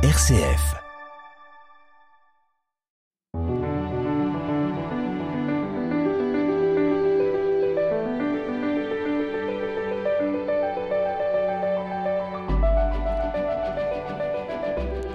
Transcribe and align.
RCF. 0.00 0.76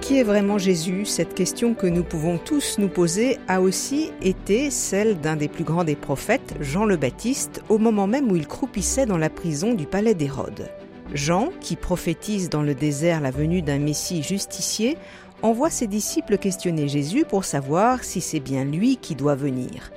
Qui 0.02 0.18
est 0.18 0.22
vraiment 0.22 0.58
Jésus? 0.58 1.06
Cette 1.06 1.34
question 1.34 1.72
que 1.72 1.86
nous 1.86 2.04
pouvons 2.04 2.36
tous 2.36 2.76
nous 2.76 2.88
poser 2.88 3.38
a 3.48 3.62
aussi 3.62 4.12
été 4.20 4.70
celle 4.70 5.18
d'un 5.18 5.36
des 5.36 5.48
plus 5.48 5.64
grands 5.64 5.84
des 5.84 5.96
prophètes, 5.96 6.56
Jean 6.60 6.84
le 6.84 6.98
Baptiste, 6.98 7.62
au 7.70 7.78
moment 7.78 8.06
même 8.06 8.30
où 8.30 8.36
il 8.36 8.46
croupissait 8.46 9.06
dans 9.06 9.16
la 9.16 9.30
prison 9.30 9.72
du 9.72 9.86
palais 9.86 10.12
d'Hérode. 10.12 10.68
Jean, 11.12 11.50
qui 11.60 11.76
prophétise 11.76 12.48
dans 12.48 12.62
le 12.62 12.74
désert 12.74 13.20
la 13.20 13.30
venue 13.30 13.62
d'un 13.62 13.78
Messie 13.78 14.22
justicier, 14.22 14.96
envoie 15.42 15.70
ses 15.70 15.86
disciples 15.86 16.38
questionner 16.38 16.88
Jésus 16.88 17.24
pour 17.28 17.44
savoir 17.44 18.02
si 18.02 18.20
c'est 18.20 18.40
bien 18.40 18.64
lui 18.64 18.96
qui 18.96 19.14
doit 19.14 19.34
venir. 19.34 19.92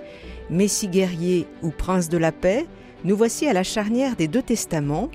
Messie 0.49 0.87
guerrier 0.87 1.47
ou 1.61 1.69
prince 1.69 2.09
de 2.09 2.17
la 2.17 2.31
paix, 2.31 2.65
nous 3.03 3.15
voici 3.15 3.47
à 3.47 3.53
la 3.53 3.63
charnière 3.63 4.15
des 4.15 4.27
deux 4.27 4.41
testaments, 4.41 5.09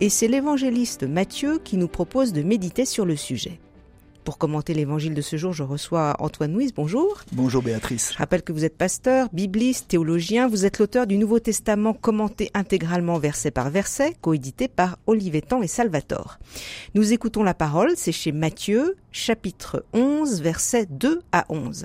et 0.00 0.08
c'est 0.08 0.28
l'évangéliste 0.28 1.04
Matthieu 1.04 1.58
qui 1.62 1.76
nous 1.76 1.88
propose 1.88 2.32
de 2.32 2.42
méditer 2.42 2.84
sur 2.84 3.04
le 3.04 3.16
sujet. 3.16 3.60
Pour 4.24 4.38
commenter 4.38 4.72
l'évangile 4.72 5.12
de 5.12 5.20
ce 5.20 5.36
jour, 5.36 5.52
je 5.52 5.62
reçois 5.62 6.16
Antoine 6.18 6.52
Nuis. 6.52 6.72
Bonjour. 6.74 7.20
Bonjour 7.32 7.62
Béatrice. 7.62 8.14
Je 8.14 8.16
rappelle 8.16 8.42
que 8.42 8.54
vous 8.54 8.64
êtes 8.64 8.78
pasteur, 8.78 9.28
bibliste, 9.34 9.88
théologien. 9.88 10.48
Vous 10.48 10.64
êtes 10.64 10.78
l'auteur 10.78 11.06
du 11.06 11.18
Nouveau 11.18 11.40
Testament 11.40 11.92
commenté 11.92 12.50
intégralement 12.54 13.18
verset 13.18 13.50
par 13.50 13.68
verset, 13.68 14.14
coédité 14.22 14.66
par 14.66 14.98
Olivetan 15.06 15.60
et 15.60 15.66
Salvatore. 15.66 16.38
Nous 16.94 17.12
écoutons 17.12 17.42
la 17.42 17.52
parole, 17.52 17.92
c'est 17.96 18.12
chez 18.12 18.32
Matthieu, 18.32 18.96
chapitre 19.12 19.84
11, 19.92 20.40
versets 20.40 20.86
2 20.86 21.20
à 21.32 21.44
11. 21.50 21.84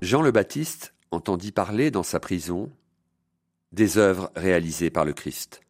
Jean 0.00 0.22
le 0.22 0.30
Baptiste 0.30 0.94
entendit 1.10 1.50
parler 1.50 1.90
dans 1.90 2.04
sa 2.04 2.20
prison 2.20 2.70
des 3.72 3.98
œuvres 3.98 4.30
réalisées 4.36 4.90
par 4.90 5.04
le 5.04 5.12
Christ. 5.12 5.60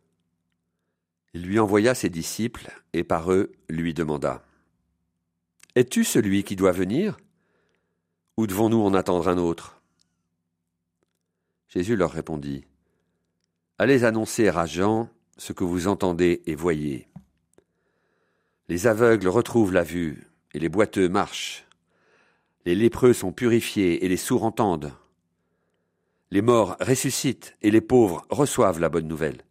Il 1.32 1.44
lui 1.44 1.58
envoya 1.58 1.94
ses 1.94 2.10
disciples 2.10 2.70
et 2.92 3.04
par 3.04 3.32
eux 3.32 3.52
lui 3.70 3.94
demanda 3.94 4.42
es-tu 5.78 6.02
celui 6.02 6.42
qui 6.42 6.56
doit 6.56 6.72
venir? 6.72 7.18
Ou 8.36 8.48
devons-nous 8.48 8.82
en 8.82 8.94
attendre 8.94 9.28
un 9.28 9.38
autre? 9.38 9.80
Jésus 11.68 11.94
leur 11.94 12.10
répondit 12.10 12.64
Allez 13.78 14.02
annoncer 14.02 14.48
à 14.48 14.66
Jean 14.66 15.08
ce 15.36 15.52
que 15.52 15.62
vous 15.62 15.86
entendez 15.86 16.42
et 16.46 16.56
voyez. 16.56 17.06
Les 18.68 18.88
aveugles 18.88 19.28
retrouvent 19.28 19.72
la 19.72 19.84
vue, 19.84 20.26
et 20.52 20.58
les 20.58 20.68
boiteux 20.68 21.08
marchent. 21.08 21.64
Les 22.64 22.74
lépreux 22.74 23.12
sont 23.12 23.30
purifiés, 23.30 24.04
et 24.04 24.08
les 24.08 24.16
sourds 24.16 24.42
entendent. 24.42 24.92
Les 26.32 26.42
morts 26.42 26.76
ressuscitent, 26.80 27.54
et 27.62 27.70
les 27.70 27.80
pauvres 27.80 28.26
reçoivent 28.30 28.80
la 28.80 28.88
bonne 28.88 29.06
nouvelle. 29.06 29.42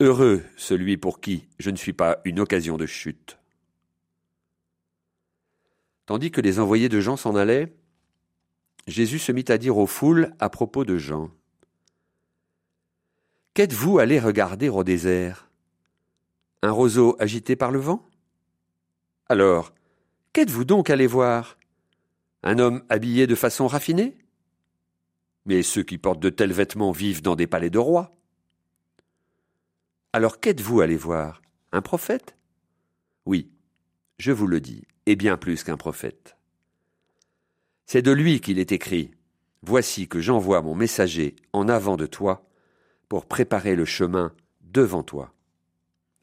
Heureux 0.00 0.42
celui 0.56 0.96
pour 0.96 1.20
qui 1.20 1.46
je 1.60 1.70
ne 1.70 1.76
suis 1.76 1.92
pas 1.92 2.18
une 2.24 2.40
occasion 2.40 2.76
de 2.76 2.86
chute. 2.86 3.38
Tandis 6.06 6.30
que 6.30 6.40
les 6.40 6.58
envoyés 6.60 6.88
de 6.88 7.00
Jean 7.00 7.16
s'en 7.16 7.34
allaient, 7.34 7.74
Jésus 8.86 9.18
se 9.18 9.32
mit 9.32 9.44
à 9.48 9.56
dire 9.56 9.78
aux 9.78 9.86
foules 9.86 10.34
à 10.38 10.50
propos 10.50 10.84
de 10.84 10.98
Jean. 10.98 11.30
Qu'êtes-vous 13.54 13.98
allé 13.98 14.18
regarder 14.18 14.68
au 14.68 14.84
désert? 14.84 15.50
Un 16.62 16.70
roseau 16.70 17.16
agité 17.18 17.56
par 17.56 17.70
le 17.70 17.78
vent? 17.78 18.08
Alors, 19.28 19.72
qu'êtes-vous 20.32 20.64
donc 20.64 20.90
allé 20.90 21.06
voir? 21.06 21.56
Un 22.42 22.58
homme 22.58 22.84
habillé 22.90 23.26
de 23.26 23.34
façon 23.34 23.66
raffinée? 23.66 24.18
Mais 25.46 25.62
ceux 25.62 25.82
qui 25.82 25.96
portent 25.98 26.20
de 26.20 26.30
tels 26.30 26.52
vêtements 26.52 26.90
vivent 26.90 27.22
dans 27.22 27.36
des 27.36 27.46
palais 27.46 27.70
de 27.70 27.78
rois. 27.78 28.12
Alors 30.12 30.40
qu'êtes-vous 30.40 30.80
allé 30.80 30.96
voir? 30.96 31.40
Un 31.72 31.80
prophète? 31.80 32.36
Oui, 33.24 33.50
je 34.18 34.32
vous 34.32 34.46
le 34.46 34.60
dis, 34.60 34.86
et 35.06 35.16
bien 35.16 35.36
plus 35.36 35.62
qu'un 35.64 35.76
prophète. 35.76 36.36
C'est 37.86 38.02
de 38.02 38.12
lui 38.12 38.40
qu'il 38.40 38.58
est 38.58 38.72
écrit 38.72 39.10
Voici 39.62 40.08
que 40.08 40.20
j'envoie 40.20 40.60
mon 40.60 40.74
messager 40.74 41.36
en 41.52 41.68
avant 41.68 41.96
de 41.96 42.06
toi 42.06 42.46
pour 43.08 43.26
préparer 43.26 43.76
le 43.76 43.84
chemin 43.84 44.32
devant 44.60 45.02
toi. 45.02 45.32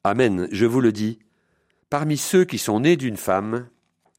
Amen, 0.04 0.48
je 0.52 0.66
vous 0.66 0.82
le 0.82 0.92
dis, 0.92 1.20
parmi 1.90 2.18
ceux 2.18 2.46
qui 2.46 2.58
sont 2.58 2.82
nés 2.82 2.98
d'une 2.98 3.18
femme, 3.18 3.68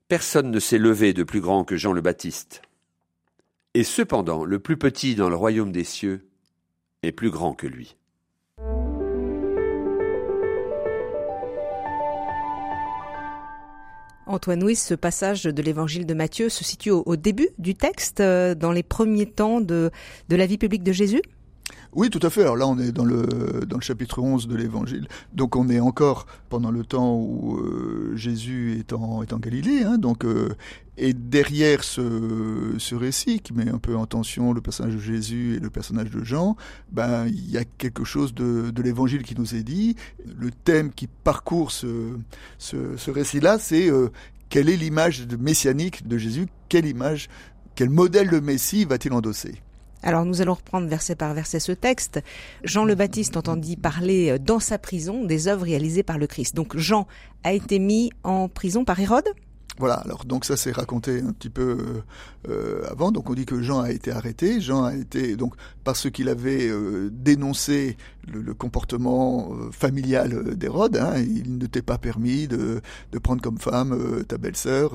personne 0.09 0.51
ne 0.51 0.59
s'est 0.59 0.79
levé 0.79 1.13
de 1.13 1.23
plus 1.23 1.41
grand 1.41 1.65
que 1.65 1.77
Jean 1.77 1.93
le 1.93 2.01
Baptiste. 2.01 2.63
Et 3.75 3.85
cependant, 3.85 4.45
le 4.45 4.59
plus 4.59 4.77
petit 4.77 5.15
dans 5.15 5.29
le 5.29 5.37
royaume 5.37 5.73
des 5.73 5.85
cieux 5.85 6.29
est 7.03 7.13
plus 7.13 7.31
grand 7.31 7.55
que 7.55 7.67
lui. 7.67 7.97
Antoine 14.33 14.61
Louis, 14.61 14.77
ce 14.77 14.95
passage 14.95 15.45
de 15.45 15.63
l'évangile 15.63 16.07
de 16.07 16.15
Matthieu 16.15 16.49
se 16.49 16.65
situe 16.65 16.91
au, 16.91 17.17
début 17.17 17.51
du 17.59 17.75
texte, 17.75 18.21
euh, 18.21 18.55
dans 18.55 18.73
les 18.73 18.83
premiers 18.83 19.27
temps 19.27 19.61
de, 19.61 19.91
de 20.29 20.37
la 20.37 20.47
vie 20.47 20.59
publique 20.59 20.83
de 20.83 20.93
Jésus? 20.93 21.23
Oui, 21.95 22.09
tout 22.09 22.21
à 22.23 22.31
fait. 22.31 22.41
Alors 22.41 22.57
là, 22.57 22.67
on 22.67 22.79
est 22.79 22.91
dans 22.91 23.05
le, 23.05 23.67
dans 23.67 23.77
le 23.77 23.83
chapitre 23.83 24.21
11 24.21 24.49
de 24.49 24.57
l'Évangile. 24.57 25.09
Donc 25.35 25.57
on 25.57 25.69
est 25.69 25.81
encore 25.81 26.27
pendant 26.49 26.71
le 26.71 26.85
temps 26.85 27.17
où 27.17 27.59
euh, 27.59 28.13
Jésus 28.17 28.79
est 28.79 28.95
en, 28.95 29.23
est 29.23 29.33
en 29.33 29.39
Galilée. 29.39 29.83
Hein, 29.83 29.99
donc, 29.99 30.25
euh, 30.25 30.55
et 30.97 31.13
derrière 31.13 31.85
ce, 31.85 32.75
ce 32.79 32.95
récit 32.95 33.41
qui 33.41 33.53
met 33.53 33.69
un 33.69 33.79
peu 33.79 33.95
en 33.97 34.07
tension 34.07 34.53
le 34.53 34.61
personnage 34.63 34.95
de 34.95 35.01
Jésus 35.01 35.57
et 35.57 35.59
le 35.59 35.69
personnage 35.69 36.11
de 36.11 36.25
Jean, 36.25 36.57
ben, 36.91 37.27
il 37.27 37.51
y 37.51 37.59
a 37.59 37.65
quelque 37.65 38.05
chose 38.05 38.35
de, 38.35 38.71
de 38.71 38.83
l'Évangile 38.83 39.23
qui 39.23 39.35
nous 39.39 39.55
est 39.55 39.63
dit. 39.63 39.97
Le 40.39 40.51
thème 40.51 40.93
qui 40.93 41.07
parcourt 41.07 41.73
ce, 41.73 42.17
ce, 42.59 43.11
récit-là, 43.11 43.59
c'est 43.59 43.91
euh, 43.91 44.09
quelle 44.49 44.71
est 44.71 44.77
l'image 44.77 45.27
messianique 45.39 46.09
de 46.09 46.17
Jésus? 46.17 46.47
Quelle 46.71 46.87
image, 46.87 47.29
quel 47.75 47.91
modèle 47.91 48.31
de 48.31 48.41
Messie 48.41 48.85
va-t-il 48.85 49.13
endosser? 49.13 49.61
Alors 50.03 50.25
nous 50.25 50.41
allons 50.41 50.55
reprendre 50.55 50.89
verset 50.89 51.15
par 51.15 51.33
verset 51.35 51.61
ce 51.61 51.73
texte. 51.73 52.21
Jean 52.65 52.85
le 52.85 52.95
Baptiste 52.95 53.37
entendit 53.37 53.77
parler 53.77 54.31
euh, 54.31 54.39
dans 54.39 54.61
sa 54.61 54.79
prison 54.79 55.25
des 55.25 55.49
œuvres 55.49 55.65
réalisées 55.65 56.03
par 56.03 56.19
le 56.19 56.27
Christ. 56.27 56.57
Donc 56.57 56.77
Jean 56.77 57.07
a 57.45 57.53
été 57.53 57.79
mis 57.79 58.11
en 58.25 58.49
prison 58.49 58.85
par 58.85 58.99
Hérode 58.99 59.29
voilà, 59.79 59.95
alors 59.95 60.27
donc 60.27 60.45
ça 60.45 60.59
s'est 60.59 60.71
raconté 60.71 61.23
un 61.23 61.33
petit 61.33 61.49
peu 61.49 61.79
euh, 62.47 62.51
euh, 62.51 62.85
avant. 62.91 63.11
Donc 63.11 63.31
on 63.31 63.35
dit 63.35 63.47
que 63.47 63.63
Jean 63.63 63.81
a 63.81 63.91
été 63.91 64.11
arrêté. 64.11 64.61
Jean 64.61 64.85
a 64.85 64.95
été 64.95 65.35
donc 65.35 65.55
parce 65.83 66.11
qu'il 66.11 66.29
avait 66.29 66.71
dénoncé 67.11 67.97
le, 68.31 68.53
comportement 68.53 69.51
familial 69.71 70.57
d'Hérode. 70.57 70.99
Hein, 70.99 71.15
il 71.23 71.57
ne 71.57 71.65
t'est 71.65 71.81
pas 71.81 71.97
permis 71.97 72.49
de 72.49 72.83
prendre 73.23 73.41
comme 73.41 73.57
femme 73.57 74.23
ta 74.29 74.37
belle-sœur 74.37 74.93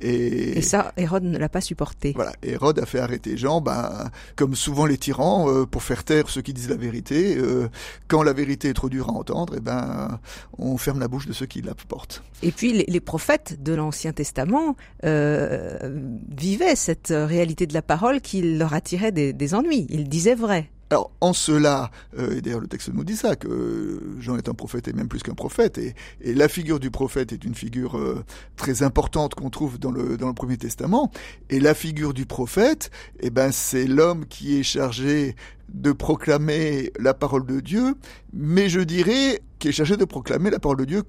et, 0.00 0.60
ça, 0.62 0.92
Hérode 0.96 1.24
ne 1.24 1.38
l'a 1.38 1.48
pas 1.48 1.60
supporté. 1.60 2.12
Voilà, 2.14 2.32
Hérode 2.42 2.78
a 2.78 2.86
fait 2.86 2.98
arrêter 2.98 3.36
Jean, 3.36 3.60
ben, 3.60 4.10
comme 4.34 4.54
souvent 4.54 4.86
les 4.86 4.98
tyrans, 4.98 5.50
euh, 5.50 5.66
pour 5.66 5.82
faire 5.82 6.04
taire 6.04 6.28
ceux 6.28 6.42
qui 6.42 6.52
disent 6.52 6.68
la 6.68 6.76
vérité. 6.76 7.36
Euh, 7.36 7.68
quand 8.08 8.22
la 8.22 8.32
vérité 8.32 8.68
est 8.68 8.74
trop 8.74 8.88
dure 8.88 9.08
à 9.08 9.12
entendre, 9.12 9.54
et 9.54 9.58
eh 9.58 9.60
ben, 9.60 10.18
on 10.58 10.76
ferme 10.76 11.00
la 11.00 11.08
bouche 11.08 11.26
de 11.26 11.32
ceux 11.32 11.46
qui 11.46 11.62
la 11.62 11.74
portent. 11.74 12.22
Et 12.42 12.52
puis 12.52 12.72
les, 12.72 12.84
les 12.86 13.00
prophètes 13.00 13.62
de 13.62 13.72
l'Ancien 13.72 14.12
Testament 14.12 14.76
euh, 15.04 15.78
vivaient 16.28 16.76
cette 16.76 17.12
réalité 17.14 17.66
de 17.66 17.74
la 17.74 17.82
parole 17.82 18.20
qui 18.20 18.42
leur 18.42 18.74
attirait 18.74 19.12
des, 19.12 19.32
des 19.32 19.54
ennuis. 19.54 19.86
Ils 19.88 20.08
disaient 20.08 20.34
vrai. 20.34 20.70
Alors, 20.90 21.10
en 21.20 21.32
cela, 21.32 21.90
euh, 22.16 22.36
et 22.36 22.40
d'ailleurs 22.40 22.60
le 22.60 22.68
texte 22.68 22.90
nous 22.94 23.02
dit 23.02 23.16
ça, 23.16 23.34
que 23.34 24.00
Jean 24.20 24.36
est 24.36 24.48
un 24.48 24.54
prophète 24.54 24.86
et 24.86 24.92
même 24.92 25.08
plus 25.08 25.22
qu'un 25.22 25.34
prophète, 25.34 25.78
et, 25.78 25.94
la 26.22 26.48
figure 26.48 26.78
du 26.78 26.92
prophète 26.92 27.32
est 27.32 27.44
une 27.44 27.56
figure 27.56 27.98
euh, 27.98 28.24
très 28.54 28.84
importante 28.84 29.34
qu'on 29.34 29.50
trouve 29.50 29.80
dans 29.80 29.90
le, 29.90 30.16
dans 30.16 30.28
le 30.28 30.34
Premier 30.34 30.56
Testament, 30.56 31.10
et 31.50 31.58
la 31.58 31.74
figure 31.74 32.14
du 32.14 32.24
prophète, 32.24 32.90
eh 33.18 33.30
ben, 33.30 33.50
c'est 33.50 33.86
l'homme 33.86 34.26
qui 34.26 34.60
est 34.60 34.62
chargé 34.62 35.34
de 35.68 35.90
proclamer 35.90 36.92
la 37.00 37.14
parole 37.14 37.46
de 37.46 37.58
Dieu, 37.58 37.96
mais 38.32 38.68
je 38.68 38.80
dirais 38.80 39.42
qui 39.58 39.68
est 39.68 39.72
chargé 39.72 39.96
de 39.96 40.04
proclamer 40.04 40.50
la 40.50 40.60
parole 40.60 40.78
de 40.78 40.84
Dieu 40.84 41.02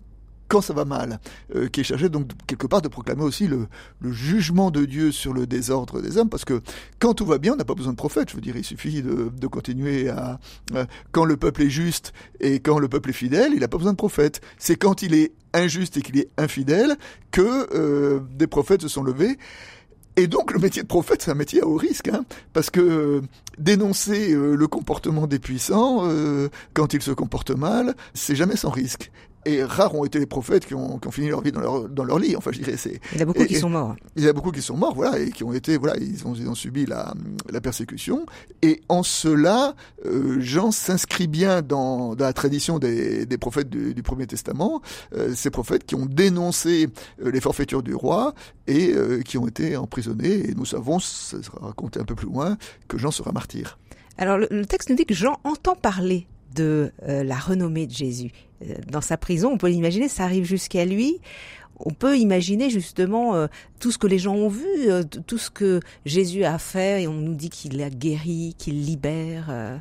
quand 0.47 0.61
ça 0.61 0.73
va 0.73 0.85
mal, 0.85 1.19
euh, 1.55 1.67
qui 1.67 1.81
est 1.81 1.83
chargé 1.83 2.09
donc 2.09 2.31
quelque 2.47 2.67
part 2.67 2.81
de 2.81 2.87
proclamer 2.87 3.23
aussi 3.23 3.47
le, 3.47 3.67
jugement 4.11 4.71
de 4.71 4.85
Dieu 4.85 5.11
sur 5.11 5.33
le 5.33 5.45
désordre 5.47 6.01
des 6.01 6.17
hommes, 6.17 6.29
parce 6.29 6.45
que 6.45 6.61
quand 6.99 7.13
tout 7.13 7.25
va 7.25 7.37
bien, 7.37 7.53
on 7.53 7.55
n'a 7.55 7.65
pas 7.65 7.75
besoin 7.75 7.93
de 7.93 7.97
prophète. 7.97 8.29
Je 8.29 8.35
veux 8.35 8.41
dire, 8.41 8.55
il 8.55 8.63
suffit 8.63 9.01
de, 9.01 9.47
continuer 9.47 10.09
à 10.09 10.39
quand 11.11 11.25
le 11.25 11.37
peuple 11.37 11.63
est 11.63 11.69
juste 11.69 12.13
et 12.39 12.59
quand 12.59 12.79
le 12.79 12.89
peuple 12.89 13.09
est 13.11 13.13
fidèle, 13.13 13.53
il 13.53 13.61
n'a 13.61 13.67
pas 13.67 13.77
besoin 13.77 13.93
de 13.93 13.97
prophète. 13.97 14.41
C'est 14.57 14.75
quand 14.75 15.01
il 15.01 15.13
est 15.13 15.31
injuste 15.53 15.97
et 15.97 16.01
qu'il 16.01 16.17
est 16.19 16.29
infidèle 16.37 16.97
que 17.31 17.67
euh, 17.73 18.19
des 18.35 18.47
prophètes 18.47 18.81
se 18.81 18.87
sont 18.87 19.03
levés. 19.03 19.37
Et 20.17 20.27
donc 20.27 20.51
le 20.51 20.59
métier 20.59 20.81
de 20.81 20.87
prophète, 20.87 21.21
c'est 21.21 21.31
un 21.31 21.35
métier 21.35 21.61
à 21.61 21.67
haut 21.67 21.77
risque, 21.77 22.09
hein, 22.09 22.25
parce 22.51 22.69
que 22.69 22.81
euh, 22.81 23.21
dénoncer 23.57 24.33
le 24.33 24.67
comportement 24.67 25.27
des 25.27 25.39
puissants 25.39 26.09
quand 26.73 26.93
ils 26.93 27.01
se 27.01 27.11
comportent 27.11 27.51
mal, 27.51 27.95
c'est 28.13 28.35
jamais 28.35 28.55
sans 28.55 28.69
risque. 28.69 29.11
Et 29.47 29.63
rares 29.63 29.95
ont 29.95 30.03
été 30.03 30.19
les 30.19 30.25
prophètes 30.25 30.65
qui 30.65 30.73
ont, 30.73 30.99
qui 30.99 31.07
ont 31.07 31.11
fini 31.11 31.29
leur 31.29 31.41
vie 31.41 31.51
dans 31.51 31.61
leur, 31.61 31.89
dans 31.89 32.03
leur 32.03 32.19
lit. 32.19 32.35
Enfin, 32.35 32.51
je 32.51 32.59
dirais, 32.59 32.77
c'est. 32.77 32.99
Il 33.13 33.19
y 33.19 33.19
en 33.19 33.23
a 33.23 33.25
beaucoup 33.25 33.45
qui 33.45 33.55
sont 33.55 33.69
morts. 33.69 33.95
Il 34.15 34.23
y 34.23 34.27
a 34.27 34.33
beaucoup 34.33 34.51
qui 34.51 34.61
sont 34.61 34.75
morts, 34.75 34.93
voilà, 34.93 35.19
et 35.19 35.31
qui 35.31 35.43
ont 35.43 35.53
été, 35.53 35.77
voilà, 35.77 35.97
ils 35.97 36.27
ont, 36.27 36.33
ils 36.33 36.49
ont 36.49 36.55
subi 36.55 36.85
la, 36.85 37.13
la 37.49 37.61
persécution. 37.61 38.25
Et 38.61 38.81
en 38.89 39.03
cela, 39.03 39.75
euh, 40.05 40.37
Jean 40.39 40.71
s'inscrit 40.71 41.27
bien 41.27 41.61
dans, 41.61 42.15
dans, 42.15 42.25
la 42.25 42.33
tradition 42.33 42.77
des, 42.77 43.25
des 43.25 43.37
prophètes 43.37 43.69
du, 43.69 43.93
du, 43.93 44.03
Premier 44.03 44.27
Testament, 44.27 44.81
euh, 45.15 45.33
ces 45.33 45.49
prophètes 45.49 45.85
qui 45.85 45.95
ont 45.95 46.05
dénoncé 46.05 46.89
euh, 47.23 47.31
les 47.31 47.41
forfaitures 47.41 47.83
du 47.83 47.95
roi 47.95 48.33
et 48.67 48.93
qui 49.23 49.37
ont 49.37 49.47
été 49.47 49.77
emprisonnés. 49.77 50.49
Et 50.49 50.53
nous 50.53 50.65
savons, 50.65 50.99
ça 50.99 51.41
sera 51.41 51.67
raconté 51.67 52.01
un 52.01 52.03
peu 52.03 52.15
plus 52.15 52.27
loin, 52.27 52.57
que 52.89 52.97
Jean 52.97 53.11
sera 53.11 53.31
martyr. 53.31 53.77
Alors 54.17 54.37
le, 54.37 54.47
le 54.51 54.65
texte 54.65 54.89
nous 54.89 54.97
dit 54.97 55.05
que 55.05 55.13
Jean 55.13 55.39
entend 55.45 55.75
parler 55.75 56.27
de 56.57 56.91
euh, 57.07 57.23
la 57.23 57.35
renommée 57.35 57.87
de 57.87 57.93
Jésus. 57.93 58.31
Euh, 58.63 58.73
dans 58.89 59.01
sa 59.01 59.17
prison, 59.17 59.51
on 59.53 59.57
peut 59.57 59.69
l'imaginer, 59.69 60.09
ça 60.09 60.23
arrive 60.23 60.43
jusqu'à 60.43 60.85
lui. 60.85 61.19
On 61.79 61.91
peut 61.91 62.17
imaginer 62.17 62.69
justement 62.71 63.35
euh, 63.35 63.47
tout 63.79 63.91
ce 63.91 63.99
que 63.99 64.07
les 64.07 64.17
gens 64.17 64.33
ont 64.33 64.49
vu, 64.49 64.89
tout 65.27 65.37
ce 65.37 65.51
que 65.51 65.79
Jésus 66.05 66.43
a 66.43 66.57
fait, 66.57 67.03
et 67.03 67.07
on 67.07 67.13
nous 67.13 67.35
dit 67.35 67.51
qu'il 67.51 67.81
a 67.83 67.89
guéri, 67.89 68.55
qu'il 68.57 68.83
libère. 68.83 69.79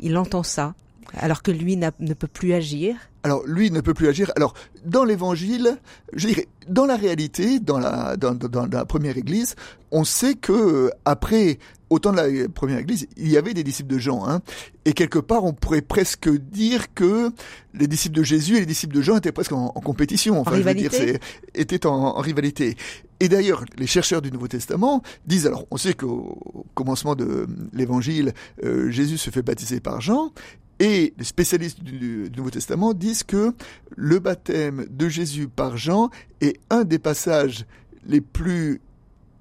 Il 0.00 0.16
entend 0.18 0.42
ça, 0.42 0.74
alors 1.16 1.42
que 1.42 1.50
lui 1.50 1.76
ne 1.76 2.14
peut 2.14 2.26
plus 2.26 2.52
agir. 2.52 2.96
Alors 3.24 3.46
lui 3.46 3.70
ne 3.70 3.80
peut 3.80 3.94
plus 3.94 4.08
agir. 4.08 4.30
Alors 4.36 4.52
dans 4.84 5.04
l'Évangile, 5.04 5.78
je 6.12 6.26
dirais, 6.26 6.48
dans 6.68 6.84
la 6.86 6.96
réalité, 6.96 7.60
dans 7.60 7.78
la 7.78 8.16
dans 8.16 8.66
la 8.70 8.84
première 8.84 9.16
Église, 9.16 9.54
on 9.90 10.04
sait 10.04 10.34
que 10.34 10.90
après 11.04 11.58
au 11.92 11.98
temps 11.98 12.12
de 12.12 12.16
la 12.16 12.48
première 12.48 12.78
Église, 12.78 13.06
il 13.18 13.28
y 13.28 13.36
avait 13.36 13.52
des 13.52 13.62
disciples 13.62 13.92
de 13.92 13.98
Jean, 13.98 14.26
hein, 14.26 14.40
et 14.86 14.94
quelque 14.94 15.18
part, 15.18 15.44
on 15.44 15.52
pourrait 15.52 15.82
presque 15.82 16.30
dire 16.30 16.94
que 16.94 17.30
les 17.74 17.86
disciples 17.86 18.16
de 18.16 18.22
Jésus 18.22 18.56
et 18.56 18.60
les 18.60 18.66
disciples 18.66 18.94
de 18.94 19.02
Jean 19.02 19.18
étaient 19.18 19.30
presque 19.30 19.52
en, 19.52 19.72
en 19.74 19.80
compétition. 19.80 20.40
Enfin, 20.40 20.52
en 20.52 20.54
rivalité. 20.54 20.96
je 20.96 21.02
veux 21.02 21.06
dire, 21.12 21.18
étaient 21.54 21.84
en, 21.84 21.92
en, 21.92 22.20
rivalité. 22.20 22.76
Et 23.20 23.28
d'ailleurs, 23.28 23.66
les 23.76 23.86
chercheurs 23.86 24.22
du 24.22 24.32
Nouveau 24.32 24.48
Testament 24.48 25.02
disent 25.26 25.46
alors, 25.46 25.66
on 25.70 25.76
sait 25.76 25.92
qu'au 25.92 26.64
commencement 26.72 27.14
de 27.14 27.46
l'Évangile, 27.74 28.32
euh, 28.64 28.90
Jésus 28.90 29.18
se 29.18 29.28
fait 29.28 29.42
baptiser 29.42 29.80
par 29.80 30.00
Jean, 30.00 30.32
et 30.80 31.12
les 31.18 31.24
spécialistes 31.24 31.82
du, 31.82 32.30
du, 32.30 32.38
Nouveau 32.38 32.50
Testament 32.50 32.94
disent 32.94 33.22
que 33.22 33.52
le 33.96 34.18
baptême 34.18 34.86
de 34.88 35.10
Jésus 35.10 35.46
par 35.46 35.76
Jean 35.76 36.08
est 36.40 36.58
un 36.70 36.84
des 36.84 36.98
passages 36.98 37.66
les 38.06 38.22
plus 38.22 38.80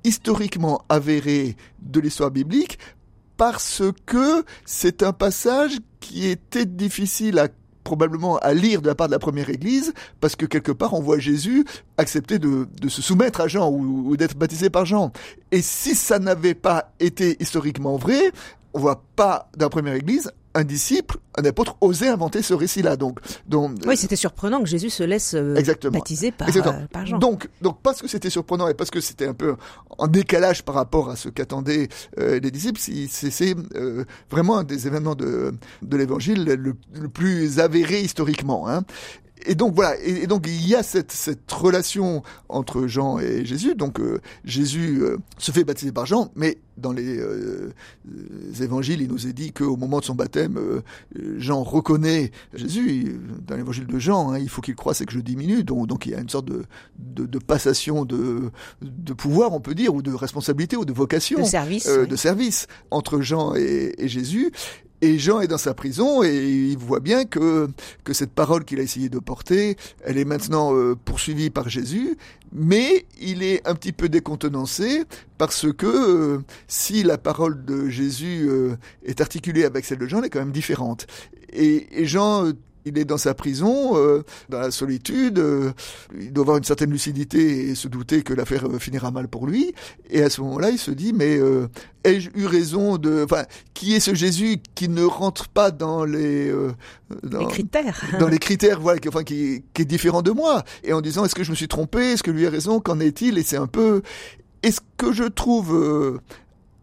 historiquement 0.03 0.83
avérés 0.89 1.55
de 1.81 1.99
l'histoire 1.99 2.31
biblique 2.31 2.79
parce 3.37 3.81
que 4.05 4.43
c'est 4.65 5.03
un 5.03 5.13
passage 5.13 5.77
qui 5.99 6.27
était 6.27 6.65
difficile 6.65 7.39
à 7.39 7.47
probablement 7.83 8.37
à 8.37 8.53
lire 8.53 8.81
de 8.81 8.87
la 8.87 8.95
part 8.95 9.07
de 9.07 9.11
la 9.11 9.19
première 9.19 9.49
Église, 9.49 9.93
parce 10.19 10.35
que 10.35 10.45
quelque 10.45 10.71
part 10.71 10.93
on 10.93 11.01
voit 11.01 11.17
Jésus 11.17 11.65
accepter 11.97 12.39
de, 12.39 12.67
de 12.79 12.89
se 12.89 13.01
soumettre 13.01 13.41
à 13.41 13.47
Jean 13.47 13.69
ou, 13.69 14.09
ou 14.09 14.17
d'être 14.17 14.37
baptisé 14.37 14.69
par 14.69 14.85
Jean. 14.85 15.11
Et 15.51 15.61
si 15.61 15.95
ça 15.95 16.19
n'avait 16.19 16.53
pas 16.53 16.93
été 16.99 17.37
historiquement 17.39 17.97
vrai, 17.97 18.31
on 18.73 18.79
voit 18.79 19.03
pas 19.15 19.49
dans 19.57 19.65
la 19.65 19.69
première 19.69 19.95
Église 19.95 20.31
un 20.53 20.63
disciple, 20.63 21.17
un 21.37 21.45
apôtre 21.45 21.77
osait 21.81 22.09
inventer 22.09 22.41
ce 22.41 22.53
récit-là. 22.53 22.97
Donc, 22.97 23.19
donc 23.47 23.79
oui, 23.85 23.95
c'était 23.95 24.15
surprenant 24.15 24.59
que 24.59 24.67
Jésus 24.67 24.89
se 24.89 25.03
laisse 25.03 25.33
euh, 25.33 25.55
exactement. 25.55 25.97
baptiser 25.97 26.31
par, 26.31 26.49
euh, 26.49 26.71
par, 26.91 27.05
Jean. 27.05 27.19
Donc, 27.19 27.49
donc 27.61 27.81
parce 27.81 28.01
que 28.01 28.07
c'était 28.07 28.29
surprenant 28.29 28.67
et 28.67 28.73
parce 28.73 28.91
que 28.91 28.99
c'était 28.99 29.27
un 29.27 29.33
peu 29.33 29.55
en 29.97 30.07
décalage 30.07 30.63
par 30.63 30.75
rapport 30.75 31.09
à 31.09 31.15
ce 31.15 31.29
qu'attendaient 31.29 31.87
euh, 32.19 32.39
les 32.39 32.51
disciples, 32.51 32.79
c'est 32.79 33.55
euh, 33.75 34.03
vraiment 34.29 34.57
un 34.57 34.63
des 34.63 34.87
événements 34.87 35.15
de, 35.15 35.53
de 35.81 35.97
l'Évangile 35.97 36.43
le, 36.43 36.55
le, 36.55 37.09
plus 37.09 37.59
avéré 37.59 38.01
historiquement. 38.01 38.67
Hein 38.69 38.83
et 39.45 39.55
donc 39.55 39.75
voilà, 39.75 39.99
et, 40.01 40.23
et, 40.23 40.27
donc 40.27 40.45
il 40.47 40.67
y 40.67 40.75
a 40.75 40.83
cette, 40.83 41.11
cette 41.11 41.51
relation 41.51 42.23
entre 42.49 42.87
Jean 42.87 43.19
et 43.19 43.45
Jésus. 43.45 43.75
Donc 43.75 43.99
euh, 43.99 44.19
Jésus 44.45 44.99
euh, 45.01 45.17
se 45.37 45.51
fait 45.51 45.63
baptiser 45.63 45.91
par 45.91 46.05
Jean, 46.05 46.31
mais 46.35 46.57
dans 46.77 46.91
les, 46.91 47.17
euh, 47.17 47.73
les 48.05 48.63
évangiles, 48.63 49.01
il 49.01 49.07
nous 49.07 49.27
est 49.27 49.33
dit 49.33 49.51
qu'au 49.53 49.77
moment 49.77 49.99
de 49.99 50.05
son 50.05 50.15
baptême, 50.15 50.57
euh, 50.57 50.81
Jean 51.37 51.63
reconnaît 51.63 52.31
Jésus. 52.53 53.19
Dans 53.47 53.55
l'évangile 53.55 53.87
de 53.87 53.99
Jean, 53.99 54.31
hein, 54.31 54.39
il 54.39 54.49
faut 54.49 54.61
qu'il 54.61 54.75
croisse 54.75 55.01
et 55.01 55.05
que 55.05 55.13
je 55.13 55.19
diminue. 55.19 55.63
Donc, 55.63 55.87
donc 55.87 56.05
il 56.05 56.11
y 56.11 56.15
a 56.15 56.19
une 56.19 56.29
sorte 56.29 56.45
de, 56.45 56.63
de, 56.99 57.25
de, 57.25 57.39
passation 57.39 58.05
de, 58.05 58.51
de 58.81 59.13
pouvoir, 59.13 59.53
on 59.53 59.59
peut 59.59 59.75
dire, 59.75 59.93
ou 59.93 60.01
de 60.01 60.13
responsabilité, 60.13 60.75
ou 60.75 60.85
de 60.85 60.93
vocation, 60.93 61.39
de 61.39 61.45
service, 61.45 61.89
oui. 61.89 62.07
de 62.07 62.15
service 62.15 62.67
entre 62.89 63.21
Jean 63.21 63.53
et, 63.55 63.93
et 63.97 64.07
Jésus. 64.07 64.51
Et 65.01 65.17
Jean 65.17 65.41
est 65.41 65.47
dans 65.47 65.57
sa 65.57 65.73
prison 65.73 66.23
et 66.23 66.35
il 66.35 66.77
voit 66.77 66.99
bien 66.99 67.25
que, 67.25 67.67
que 68.03 68.13
cette 68.13 68.31
parole 68.31 68.63
qu'il 68.63 68.79
a 68.79 68.83
essayé 68.83 69.09
de 69.09 69.17
porter, 69.17 69.75
elle 70.05 70.17
est 70.19 70.25
maintenant 70.25 70.75
euh, 70.75 70.95
poursuivie 70.95 71.49
par 71.49 71.69
Jésus, 71.69 72.17
mais 72.51 73.05
il 73.19 73.41
est 73.41 73.67
un 73.67 73.73
petit 73.73 73.93
peu 73.93 74.09
décontenancé 74.09 75.03
parce 75.39 75.71
que 75.73 75.87
euh, 75.87 76.39
si 76.67 77.01
la 77.01 77.17
parole 77.17 77.65
de 77.65 77.89
Jésus 77.89 78.47
euh, 78.47 78.75
est 79.03 79.21
articulée 79.21 79.65
avec 79.65 79.85
celle 79.85 79.97
de 79.97 80.07
Jean, 80.07 80.19
elle 80.19 80.25
est 80.25 80.29
quand 80.29 80.39
même 80.39 80.51
différente. 80.51 81.07
Et, 81.51 82.01
et 82.01 82.05
Jean 82.05 82.51
il 82.85 82.97
est 82.97 83.05
dans 83.05 83.17
sa 83.17 83.33
prison, 83.33 83.95
euh, 83.95 84.23
dans 84.49 84.59
la 84.59 84.71
solitude, 84.71 85.39
euh, 85.39 85.71
il 86.19 86.33
doit 86.33 86.43
avoir 86.43 86.57
une 86.57 86.63
certaine 86.63 86.91
lucidité 86.91 87.69
et 87.69 87.75
se 87.75 87.87
douter 87.87 88.23
que 88.23 88.33
l'affaire 88.33 88.67
euh, 88.67 88.79
finira 88.79 89.11
mal 89.11 89.27
pour 89.27 89.47
lui. 89.47 89.73
Et 90.09 90.23
à 90.23 90.29
ce 90.29 90.41
moment-là, 90.41 90.69
il 90.69 90.79
se 90.79 90.91
dit, 90.91 91.13
mais 91.13 91.37
euh, 91.37 91.67
ai-je 92.03 92.29
eu 92.35 92.45
raison 92.45 92.97
de... 92.97 93.23
Enfin, 93.23 93.45
qui 93.73 93.93
est 93.93 93.99
ce 93.99 94.13
Jésus 94.13 94.57
qui 94.75 94.89
ne 94.89 95.03
rentre 95.03 95.47
pas 95.47 95.71
dans 95.71 96.05
les... 96.05 96.49
Euh, 96.49 96.71
dans, 97.23 97.39
les 97.39 97.47
critères. 97.47 98.01
Dans 98.19 98.27
les 98.27 98.39
critères, 98.39 98.79
voilà, 98.79 98.99
qui, 98.99 99.09
enfin, 99.09 99.23
qui, 99.23 99.63
qui 99.73 99.81
est 99.81 99.85
différent 99.85 100.21
de 100.21 100.31
moi. 100.31 100.63
Et 100.83 100.93
en 100.93 101.01
disant, 101.01 101.25
est-ce 101.25 101.35
que 101.35 101.43
je 101.43 101.51
me 101.51 101.55
suis 101.55 101.67
trompé? 101.67 102.13
Est-ce 102.13 102.23
que 102.23 102.31
lui 102.31 102.45
a 102.45 102.49
raison? 102.49 102.79
Qu'en 102.79 102.99
est-il? 102.99 103.37
Et 103.37 103.43
c'est 103.43 103.57
un 103.57 103.67
peu... 103.67 104.01
Et 104.63 104.71
ce 104.71 104.79
que 104.97 105.11
je 105.11 105.23
trouve 105.23 105.75
euh, 105.75 106.19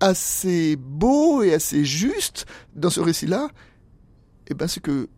assez 0.00 0.76
beau 0.76 1.42
et 1.42 1.54
assez 1.54 1.84
juste 1.84 2.46
dans 2.74 2.90
ce 2.90 3.00
récit-là, 3.00 3.48
eh 4.48 4.54
ben, 4.54 4.66
c'est 4.66 4.80
que 4.80 5.08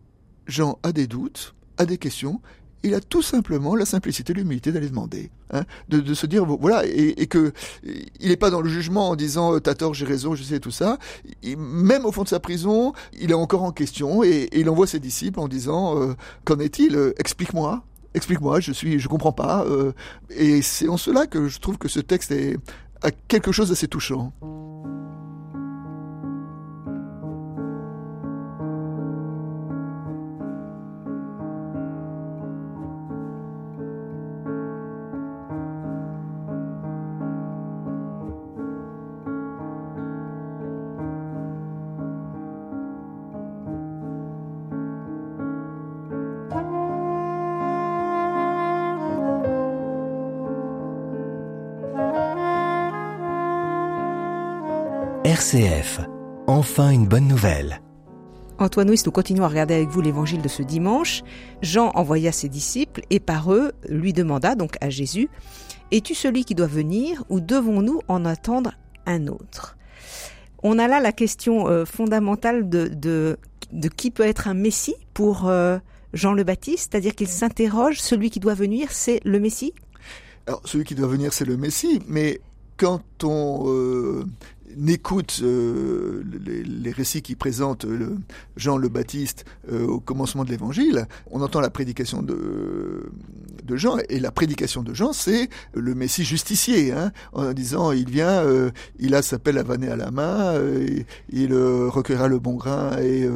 Jean 0.47 0.79
a 0.83 0.91
des 0.91 1.07
doutes, 1.07 1.55
a 1.77 1.85
des 1.85 1.97
questions, 1.97 2.41
il 2.83 2.93
a 2.95 2.99
tout 2.99 3.21
simplement 3.21 3.75
la 3.75 3.85
simplicité, 3.85 4.33
l'humilité 4.33 4.71
d'aller 4.71 4.89
demander, 4.89 5.29
hein, 5.51 5.63
de, 5.89 6.13
se 6.13 6.25
dire 6.25 6.45
voilà, 6.45 6.85
et, 6.85 7.21
et 7.21 7.27
que 7.27 7.53
il 7.83 8.29
n'est 8.29 8.37
pas 8.37 8.49
dans 8.49 8.61
le 8.61 8.69
jugement 8.69 9.09
en 9.09 9.15
disant 9.15 9.59
t'as 9.59 9.75
tort, 9.75 9.93
j'ai 9.93 10.05
raison, 10.05 10.35
je 10.35 10.43
sais 10.43 10.59
tout 10.59 10.71
ça. 10.71 10.97
Même 11.43 12.05
au 12.05 12.11
fond 12.11 12.23
de 12.23 12.27
sa 12.27 12.39
prison, 12.39 12.93
il 13.13 13.31
est 13.31 13.35
encore 13.35 13.63
en 13.63 13.71
question 13.71 14.23
et, 14.23 14.49
il 14.53 14.69
envoie 14.69 14.87
ses 14.87 14.99
disciples 14.99 15.39
en 15.39 15.47
disant 15.47 15.99
euh, 15.99 16.13
qu'en 16.45 16.59
est-il 16.59 17.13
Explique-moi. 17.17 17.83
Explique-moi, 18.13 18.59
je 18.59 18.71
suis, 18.71 18.99
je 18.99 19.07
comprends 19.07 19.31
pas. 19.31 19.63
Euh, 19.65 19.93
et 20.29 20.61
c'est 20.61 20.89
en 20.89 20.97
cela 20.97 21.27
que 21.27 21.47
je 21.47 21.59
trouve 21.59 21.77
que 21.77 21.87
ce 21.87 21.99
texte 21.99 22.31
est, 22.31 22.57
a 23.03 23.11
quelque 23.11 23.51
chose 23.51 23.69
d'assez 23.69 23.87
touchant. 23.87 24.33
RCF. 55.51 55.99
Enfin 56.47 56.91
une 56.91 57.07
bonne 57.07 57.27
nouvelle. 57.27 57.81
Antoine 58.57 58.87
Nuis, 58.87 59.01
nous 59.05 59.11
continuons 59.11 59.43
à 59.43 59.49
regarder 59.49 59.73
avec 59.73 59.89
vous 59.89 59.99
l'évangile 59.99 60.41
de 60.41 60.47
ce 60.47 60.63
dimanche. 60.63 61.23
Jean 61.61 61.91
envoya 61.95 62.31
ses 62.31 62.47
disciples 62.47 63.01
et 63.09 63.19
par 63.19 63.51
eux 63.51 63.73
lui 63.89 64.13
demanda, 64.13 64.55
donc 64.55 64.77
à 64.79 64.89
Jésus, 64.89 65.29
Es-tu 65.91 66.15
celui 66.15 66.45
qui 66.45 66.55
doit 66.55 66.67
venir 66.67 67.25
ou 67.27 67.41
devons-nous 67.41 67.99
en 68.07 68.23
attendre 68.23 68.71
un 69.05 69.27
autre? 69.27 69.77
On 70.63 70.79
a 70.79 70.87
là 70.87 71.01
la 71.01 71.11
question 71.11 71.67
euh, 71.67 71.83
fondamentale 71.83 72.69
de, 72.69 72.87
de, 72.87 73.37
de, 73.73 73.89
qui 73.89 74.09
peut 74.09 74.23
être 74.23 74.47
un 74.47 74.53
Messie 74.53 74.95
pour 75.13 75.49
euh, 75.49 75.79
Jean 76.13 76.31
le 76.31 76.45
Baptiste, 76.45 76.91
c'est-à-dire 76.91 77.13
qu'il 77.13 77.27
s'interroge, 77.27 77.99
celui 77.99 78.29
qui 78.29 78.39
doit 78.39 78.53
venir, 78.53 78.87
c'est 78.91 79.19
le 79.25 79.41
Messie? 79.41 79.73
Alors, 80.47 80.61
celui 80.63 80.85
qui 80.85 80.95
doit 80.95 81.09
venir, 81.09 81.33
c'est 81.33 81.45
le 81.45 81.57
Messie, 81.57 82.01
mais 82.07 82.39
quand 82.77 83.23
on 83.23 83.65
euh, 83.67 84.25
n'écoute 84.77 85.39
euh, 85.43 86.23
les, 86.43 86.91
récits 86.91 87.21
qui 87.21 87.35
présentent 87.35 87.85
le 87.85 88.17
Jean 88.57 88.77
le 88.77 88.89
Baptiste 88.89 89.45
euh, 89.71 89.85
au 89.85 89.99
commencement 89.99 90.43
de 90.43 90.49
l'Évangile, 90.49 91.07
on 91.29 91.41
entend 91.41 91.61
la 91.61 91.69
prédication 91.69 92.21
de, 92.21 93.11
de 93.63 93.75
Jean, 93.77 93.97
et 94.09 94.19
la 94.19 94.31
prédication 94.31 94.83
de 94.83 94.93
Jean, 94.93 95.13
c'est 95.13 95.49
le 95.73 95.95
Messie 95.95 96.23
justicier, 96.23 96.91
hein, 96.91 97.11
en 97.33 97.53
disant 97.53 97.91
il 97.91 98.09
vient, 98.09 98.43
euh, 98.43 98.71
il 98.99 99.15
a 99.15 99.21
sa 99.21 99.39
pelle 99.39 99.57
à 99.57 99.63
vanner 99.63 99.87
à 99.87 99.95
la 99.95 100.11
main, 100.11 100.55
il 101.31 101.53
recueillera 101.53 102.27
le 102.27 102.39
bon 102.39 102.55
grain 102.55 102.97
et, 102.99 103.27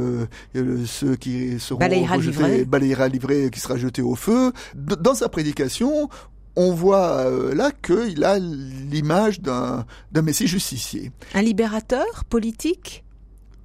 ceux 0.85 1.15
qui 1.15 1.59
seront 1.59 1.79
balayera 1.79 2.15
rejetés, 2.17 2.65
balayera 2.65 3.07
livré, 3.07 3.49
qui 3.51 3.59
sera 3.59 3.77
jeté 3.77 4.01
au 4.01 4.15
feu. 4.15 4.51
Dans 4.75 5.15
sa 5.15 5.29
prédication, 5.29 6.09
on 6.55 6.73
voit 6.73 7.25
euh, 7.25 7.53
là 7.53 7.71
qu'il 7.71 8.23
a 8.23 8.39
l'image 8.39 9.41
d'un 9.41 9.85
Messie 10.21 10.47
justicier. 10.47 11.11
Un 11.33 11.41
libérateur 11.41 12.25
politique? 12.25 13.03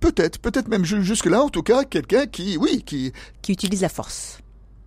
Peut-être, 0.01 0.39
peut-être 0.39 0.69
même 0.69 0.85
jusque-là, 0.85 1.43
en 1.43 1.51
tout 1.51 1.63
cas, 1.63 1.85
quelqu'un 1.85 2.27
qui, 2.27 2.57
oui, 2.57 2.83
qui... 2.85 3.13
Qui 3.43 3.53
utilise 3.53 3.83
la 3.83 3.91
force. 3.91 4.39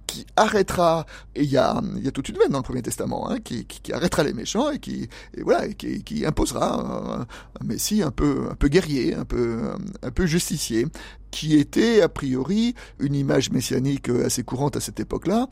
Qui 0.07 0.25
arrêtera, 0.35 1.05
et 1.35 1.43
il 1.43 1.49
y 1.49 1.57
a, 1.57 1.81
y 1.97 2.07
a 2.07 2.11
toute 2.11 2.29
une 2.29 2.37
veine 2.37 2.49
dans 2.49 2.59
le 2.59 2.63
Premier 2.63 2.81
Testament, 2.81 3.29
hein, 3.29 3.39
qui, 3.39 3.65
qui, 3.65 3.93
arrêtera 3.93 4.23
les 4.23 4.33
méchants 4.33 4.71
et 4.71 4.79
qui, 4.79 5.07
et 5.35 5.43
voilà, 5.43 5.67
qui, 5.69 6.03
qui, 6.03 6.25
imposera 6.25 7.25
un, 7.61 7.63
Messie 7.63 8.01
un 8.01 8.11
peu, 8.11 8.47
un 8.51 8.55
peu 8.55 8.67
guerrier, 8.67 9.13
un 9.13 9.25
peu, 9.25 9.59
un 10.01 10.11
peu 10.11 10.25
justicier, 10.25 10.87
qui 11.31 11.57
était 11.57 12.01
a 12.01 12.09
priori 12.09 12.75
une 12.99 13.15
image 13.15 13.51
messianique 13.51 14.09
assez 14.09 14.43
courante 14.43 14.75
à 14.75 14.79
cette 14.79 14.99
époque-là, 14.99 15.47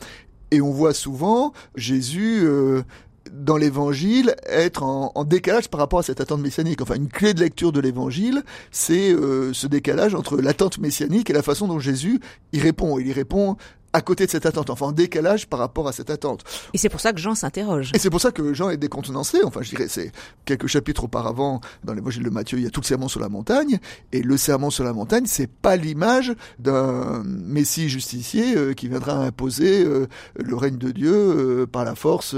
et 0.51 0.61
on 0.61 0.71
voit 0.71 0.93
souvent 0.93 1.53
Jésus 1.75 2.41
euh, 2.43 2.83
dans 3.31 3.57
l'évangile 3.57 4.35
être 4.45 4.83
en, 4.83 5.23
décalage 5.23 5.69
par 5.69 5.79
rapport 5.79 5.99
à 5.99 6.03
cette 6.03 6.21
attente 6.21 6.41
messianique. 6.41 6.81
Enfin, 6.81 6.95
une 6.95 7.07
clé 7.07 7.33
de 7.33 7.39
lecture 7.39 7.71
de 7.71 7.79
l'évangile, 7.79 8.43
c'est 8.71 9.13
euh, 9.13 9.53
ce 9.53 9.67
décalage 9.67 10.15
entre 10.15 10.37
l'attente 10.37 10.77
messianique 10.79 11.29
et 11.29 11.33
la 11.33 11.41
façon 11.41 11.67
dont 11.67 11.79
Jésus 11.79 12.19
y 12.51 12.59
répond. 12.59 12.99
Il 12.99 13.07
y 13.07 13.13
répond 13.13 13.55
à 13.93 14.01
côté 14.01 14.25
de 14.25 14.31
cette 14.31 14.45
attente, 14.45 14.69
enfin 14.69 14.87
en 14.87 14.91
décalage 14.91 15.47
par 15.47 15.59
rapport 15.59 15.87
à 15.87 15.91
cette 15.91 16.09
attente. 16.09 16.43
Et 16.73 16.77
c'est 16.77 16.89
pour 16.89 17.01
ça 17.01 17.13
que 17.13 17.19
Jean 17.19 17.35
s'interroge. 17.35 17.91
Et 17.93 17.99
c'est 17.99 18.09
pour 18.09 18.21
ça 18.21 18.31
que 18.31 18.53
Jean 18.53 18.69
est 18.69 18.77
décontenancé, 18.77 19.39
enfin 19.43 19.61
je 19.61 19.69
dirais, 19.69 19.87
c'est 19.89 20.11
quelques 20.45 20.67
chapitres 20.67 21.03
auparavant, 21.03 21.61
dans 21.83 21.93
l'évangile 21.93 22.23
de 22.23 22.29
Matthieu, 22.29 22.57
il 22.57 22.63
y 22.63 22.67
a 22.67 22.69
tout 22.69 22.81
le 22.81 22.85
serment 22.85 23.07
sur 23.07 23.19
la 23.19 23.29
montagne, 23.29 23.79
et 24.11 24.21
le 24.21 24.37
serment 24.37 24.69
sur 24.69 24.83
la 24.83 24.93
montagne, 24.93 25.25
c'est 25.25 25.49
pas 25.49 25.75
l'image 25.75 26.33
d'un 26.59 27.23
messie 27.23 27.89
justicier 27.89 28.55
euh, 28.55 28.73
qui 28.73 28.87
viendra 28.87 29.15
imposer 29.15 29.83
euh, 29.83 30.07
le 30.35 30.55
règne 30.55 30.77
de 30.77 30.91
Dieu 30.91 31.13
euh, 31.13 31.67
par 31.67 31.85
la 31.85 31.95
force 31.95 32.35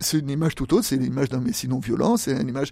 c'est 0.00 0.18
une 0.18 0.30
image 0.30 0.54
tout 0.54 0.74
autre, 0.74 0.84
c'est 0.84 0.96
l'image 0.96 1.28
d'un 1.28 1.40
messie 1.40 1.68
non 1.68 1.78
violent, 1.78 2.16
c'est 2.16 2.32
une 2.32 2.48
image 2.48 2.70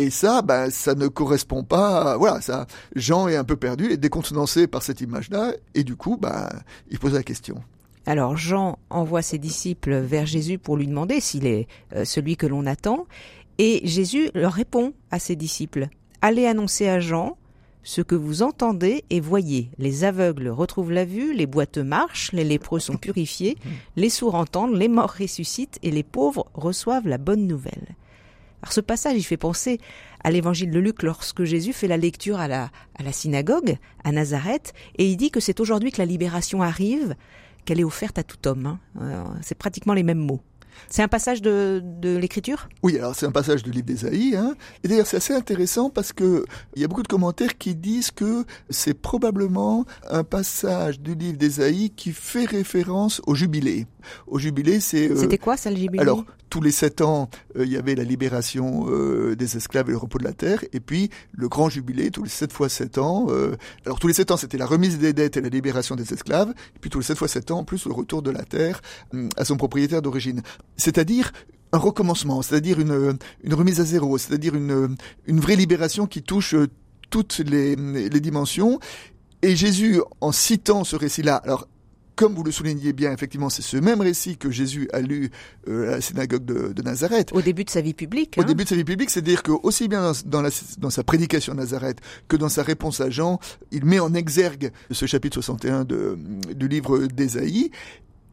et 0.00 0.10
ça, 0.10 0.42
ben, 0.42 0.70
ça 0.70 0.94
ne 0.94 1.08
correspond 1.08 1.62
pas. 1.62 2.16
Voilà, 2.16 2.40
ça. 2.40 2.66
Jean 2.96 3.28
est 3.28 3.36
un 3.36 3.44
peu 3.44 3.56
perdu, 3.56 3.86
il 3.86 3.92
est 3.92 3.96
décontenancé 3.96 4.66
par 4.66 4.82
cette 4.82 5.00
image-là, 5.00 5.52
et 5.74 5.84
du 5.84 5.96
coup, 5.96 6.16
ben, 6.16 6.48
il 6.90 6.98
pose 6.98 7.14
la 7.14 7.22
question. 7.22 7.62
Alors 8.06 8.36
Jean 8.36 8.78
envoie 8.88 9.22
ses 9.22 9.38
disciples 9.38 9.98
vers 9.98 10.26
Jésus 10.26 10.58
pour 10.58 10.76
lui 10.76 10.86
demander 10.86 11.20
s'il 11.20 11.46
est 11.46 11.68
euh, 11.94 12.04
celui 12.04 12.36
que 12.36 12.46
l'on 12.46 12.66
attend, 12.66 13.06
et 13.58 13.82
Jésus 13.84 14.30
leur 14.34 14.54
répond 14.54 14.94
à 15.10 15.18
ses 15.18 15.36
disciples 15.36 15.88
Allez 16.22 16.46
annoncer 16.46 16.88
à 16.88 17.00
Jean 17.00 17.36
ce 17.82 18.02
que 18.02 18.14
vous 18.14 18.42
entendez 18.42 19.04
et 19.10 19.20
voyez. 19.20 19.70
Les 19.78 20.04
aveugles 20.04 20.48
retrouvent 20.48 20.92
la 20.92 21.04
vue, 21.04 21.32
les 21.34 21.46
boiteux 21.46 21.84
marchent, 21.84 22.32
les 22.32 22.44
lépreux 22.44 22.80
sont 22.80 22.96
purifiés, 22.96 23.56
les 23.96 24.10
sourds 24.10 24.34
entendent, 24.34 24.74
les 24.74 24.88
morts 24.88 25.14
ressuscitent 25.18 25.78
et 25.82 25.90
les 25.90 26.02
pauvres 26.02 26.46
reçoivent 26.54 27.08
la 27.08 27.18
bonne 27.18 27.46
nouvelle. 27.46 27.96
Alors 28.62 28.72
ce 28.72 28.80
passage, 28.80 29.16
il 29.16 29.22
fait 29.22 29.36
penser 29.36 29.80
à 30.22 30.30
l'évangile 30.30 30.70
de 30.70 30.78
Luc 30.78 31.02
lorsque 31.02 31.44
Jésus 31.44 31.72
fait 31.72 31.88
la 31.88 31.96
lecture 31.96 32.38
à 32.38 32.48
la, 32.48 32.70
synagogue, 33.12 33.76
à 34.04 34.12
Nazareth, 34.12 34.74
et 34.96 35.06
il 35.10 35.16
dit 35.16 35.30
que 35.30 35.40
c'est 35.40 35.60
aujourd'hui 35.60 35.92
que 35.92 35.98
la 35.98 36.04
libération 36.04 36.62
arrive, 36.62 37.14
qu'elle 37.64 37.80
est 37.80 37.84
offerte 37.84 38.18
à 38.18 38.22
tout 38.22 38.46
homme. 38.46 38.66
Hein. 38.66 38.80
Euh, 39.00 39.24
c'est 39.42 39.56
pratiquement 39.56 39.94
les 39.94 40.02
mêmes 40.02 40.18
mots. 40.18 40.40
C'est 40.88 41.02
un 41.02 41.08
passage 41.08 41.42
de, 41.42 41.82
de 41.84 42.16
l'écriture? 42.16 42.68
Oui, 42.82 42.98
alors 42.98 43.14
c'est 43.14 43.26
un 43.26 43.32
passage 43.32 43.62
du 43.62 43.70
livre 43.70 43.86
d'Ésaïe. 43.86 44.36
Hein. 44.36 44.54
Et 44.82 44.88
d'ailleurs, 44.88 45.06
c'est 45.06 45.16
assez 45.16 45.34
intéressant 45.34 45.90
parce 45.90 46.12
que 46.12 46.44
il 46.74 46.82
y 46.82 46.84
a 46.84 46.88
beaucoup 46.88 47.02
de 47.02 47.08
commentaires 47.08 47.58
qui 47.58 47.74
disent 47.74 48.10
que 48.10 48.44
c'est 48.70 48.94
probablement 48.94 49.84
un 50.08 50.24
passage 50.24 51.00
du 51.00 51.14
livre 51.14 51.38
d'Ésaïe 51.38 51.90
qui 51.90 52.12
fait 52.12 52.44
référence 52.44 53.20
au 53.26 53.34
jubilé. 53.34 53.86
Au 54.26 54.38
jubilé, 54.38 54.80
c'est... 54.80 55.10
Euh, 55.10 55.16
C'était 55.16 55.38
quoi 55.38 55.56
ça, 55.56 55.70
le 55.70 55.76
jubilé? 55.76 56.00
Alors, 56.00 56.24
tous 56.48 56.62
les 56.62 56.72
sept 56.72 57.00
ans, 57.00 57.28
euh, 57.56 57.64
il 57.64 57.70
y 57.70 57.76
avait 57.76 57.94
la 57.94 58.02
libération 58.02 58.86
euh, 58.88 59.36
des 59.36 59.56
esclaves 59.56 59.88
et 59.88 59.92
le 59.92 59.98
repos 59.98 60.18
de 60.18 60.24
la 60.24 60.32
terre. 60.32 60.64
Et 60.72 60.80
puis, 60.80 61.10
le 61.32 61.48
grand 61.48 61.68
jubilé, 61.68 62.10
tous 62.10 62.24
les 62.24 62.30
sept 62.30 62.52
fois 62.52 62.68
sept 62.68 62.98
ans. 62.98 63.28
alors, 63.84 63.98
tous 63.98 64.08
les 64.08 64.14
sept 64.14 64.30
ans, 64.30 64.36
c'était 64.36 64.58
la 64.58 64.66
remise 64.66 64.98
des 64.98 65.12
dettes 65.12 65.36
et 65.36 65.40
la 65.40 65.48
libération 65.48 65.96
des 65.96 66.12
esclaves. 66.12 66.50
Et 66.74 66.78
puis, 66.80 66.90
tous 66.90 66.98
les 67.00 67.04
sept 67.04 67.18
fois 67.18 67.28
sept 67.28 67.50
ans, 67.50 67.58
en 67.58 67.64
plus, 67.64 67.86
le 67.86 67.92
retour 67.92 68.22
de 68.22 68.30
la 68.30 68.42
terre 68.42 68.80
hum, 69.12 69.28
à 69.36 69.44
son 69.44 69.56
propriétaire 69.56 70.02
d'origine 70.02 70.42
c'est-à-dire 70.76 71.32
un 71.72 71.78
recommencement, 71.78 72.42
c'est-à-dire 72.42 72.80
une, 72.80 73.16
une 73.44 73.54
remise 73.54 73.80
à 73.80 73.84
zéro, 73.84 74.18
c'est-à-dire 74.18 74.54
une, 74.54 74.96
une 75.26 75.40
vraie 75.40 75.56
libération 75.56 76.06
qui 76.06 76.22
touche 76.22 76.54
euh, 76.54 76.68
toutes 77.10 77.38
les, 77.38 77.76
les 77.76 78.20
dimensions. 78.20 78.80
Et 79.42 79.56
Jésus, 79.56 80.00
en 80.20 80.32
citant 80.32 80.84
ce 80.84 80.96
récit-là, 80.96 81.36
alors 81.36 81.66
comme 82.20 82.34
vous 82.34 82.44
le 82.44 82.50
soulignez 82.50 82.92
bien, 82.92 83.12
effectivement, 83.12 83.48
c'est 83.48 83.62
ce 83.62 83.78
même 83.78 84.02
récit 84.02 84.36
que 84.36 84.50
Jésus 84.50 84.90
a 84.92 85.00
lu 85.00 85.30
euh, 85.68 85.88
à 85.88 85.90
la 85.92 86.00
synagogue 86.02 86.44
de, 86.44 86.74
de, 86.74 86.82
Nazareth. 86.82 87.32
Au 87.32 87.40
début 87.40 87.64
de 87.64 87.70
sa 87.70 87.80
vie 87.80 87.94
publique. 87.94 88.34
Au 88.36 88.42
hein. 88.42 88.44
début 88.44 88.64
de 88.64 88.68
sa 88.68 88.76
vie 88.76 88.84
publique, 88.84 89.08
c'est-à-dire 89.08 89.42
que 89.42 89.52
aussi 89.52 89.88
bien 89.88 90.02
dans, 90.02 90.12
dans, 90.26 90.42
la, 90.42 90.50
dans, 90.76 90.90
sa 90.90 91.02
prédication 91.02 91.54
à 91.54 91.56
Nazareth 91.56 91.98
que 92.28 92.36
dans 92.36 92.50
sa 92.50 92.62
réponse 92.62 93.00
à 93.00 93.08
Jean, 93.08 93.40
il 93.72 93.86
met 93.86 94.00
en 94.00 94.12
exergue 94.12 94.70
ce 94.90 95.06
chapitre 95.06 95.40
61 95.40 95.84
de, 95.84 96.18
du 96.54 96.68
livre 96.68 97.06
d'Ésaïe. 97.06 97.70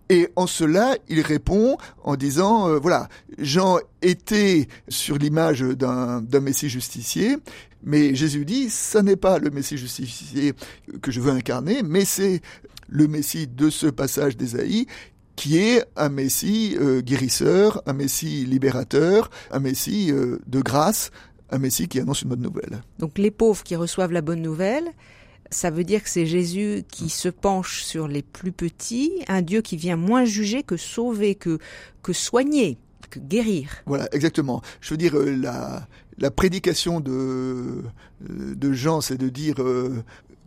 Et 0.10 0.30
en 0.36 0.48
cela, 0.48 0.96
il 1.10 1.22
répond 1.22 1.78
en 2.04 2.16
disant, 2.16 2.70
euh, 2.70 2.80
voilà, 2.80 3.10
Jean 3.38 3.80
était 4.02 4.68
sur 4.88 5.18
l'image 5.18 5.62
d'un 5.62 6.22
Messie 6.42 6.70
justicier, 6.70 7.38
mais 7.84 8.16
Jésus 8.16 8.46
dit, 8.46 8.70
ça 8.70 9.04
n'est 9.04 9.16
pas 9.18 9.38
le 9.40 9.50
Messie 9.50 9.78
justicier 9.78 10.54
que 11.02 11.12
je 11.12 11.20
veux 11.20 11.32
incarner, 11.32 11.84
mais 11.84 12.06
c'est 12.06 12.42
le 12.88 13.08
Messie 13.08 13.48
de 13.48 13.70
ce 13.70 13.88
passage 13.88 14.38
d'Ésaïe 14.38 14.88
qui 15.36 15.60
est 15.60 15.86
un 15.96 16.10
Messie 16.10 16.76
euh, 16.82 17.02
guérisseur, 17.02 17.84
un 17.86 17.94
Messie 17.94 18.44
libérateur, 18.46 19.30
un 19.52 19.60
Messie 19.60 20.12
euh, 20.12 20.40
de 20.48 20.62
grâce, 20.62 21.12
un 21.52 21.60
Messie 21.60 21.88
qui 21.88 22.00
annonce 22.00 22.24
une 22.24 22.30
bonne 22.30 22.42
nouvelle. 22.42 22.82
Donc 22.98 23.18
les 23.18 23.32
pauvres 23.32 23.64
qui 23.64 23.76
reçoivent 23.76 24.12
la 24.12 24.22
bonne 24.22 24.42
nouvelle, 24.42 24.90
ça 25.52 25.70
veut 25.70 25.84
dire 25.84 26.04
que 26.04 26.10
c'est 26.10 26.26
Jésus 26.26 26.84
qui 26.90 27.10
se 27.10 27.30
penche 27.30 27.84
sur 27.84 28.08
les 28.08 28.22
plus 28.22 28.52
petits, 28.52 29.12
un 29.28 29.42
Dieu 29.42 29.62
qui 29.62 29.78
vient 29.78 29.96
moins 29.96 30.26
juger 30.26 30.64
que 30.64 30.78
sauver, 30.78 31.36
que, 31.36 31.60
que 32.04 32.14
soigner, 32.14 32.78
que 33.10 33.20
guérir. 33.20 33.70
Voilà, 33.86 34.08
exactement. 34.12 34.62
Je 34.82 34.94
veux 34.94 34.98
dire, 34.98 35.18
euh, 35.18 35.36
la, 35.36 35.88
la 36.18 36.32
prédication 36.32 37.00
de, 37.00 37.12
euh, 37.12 37.84
de 38.56 38.74
Jean, 38.74 39.02
c'est 39.02 39.18
de 39.18 39.30
dire 39.30 39.62
euh, 39.62 40.04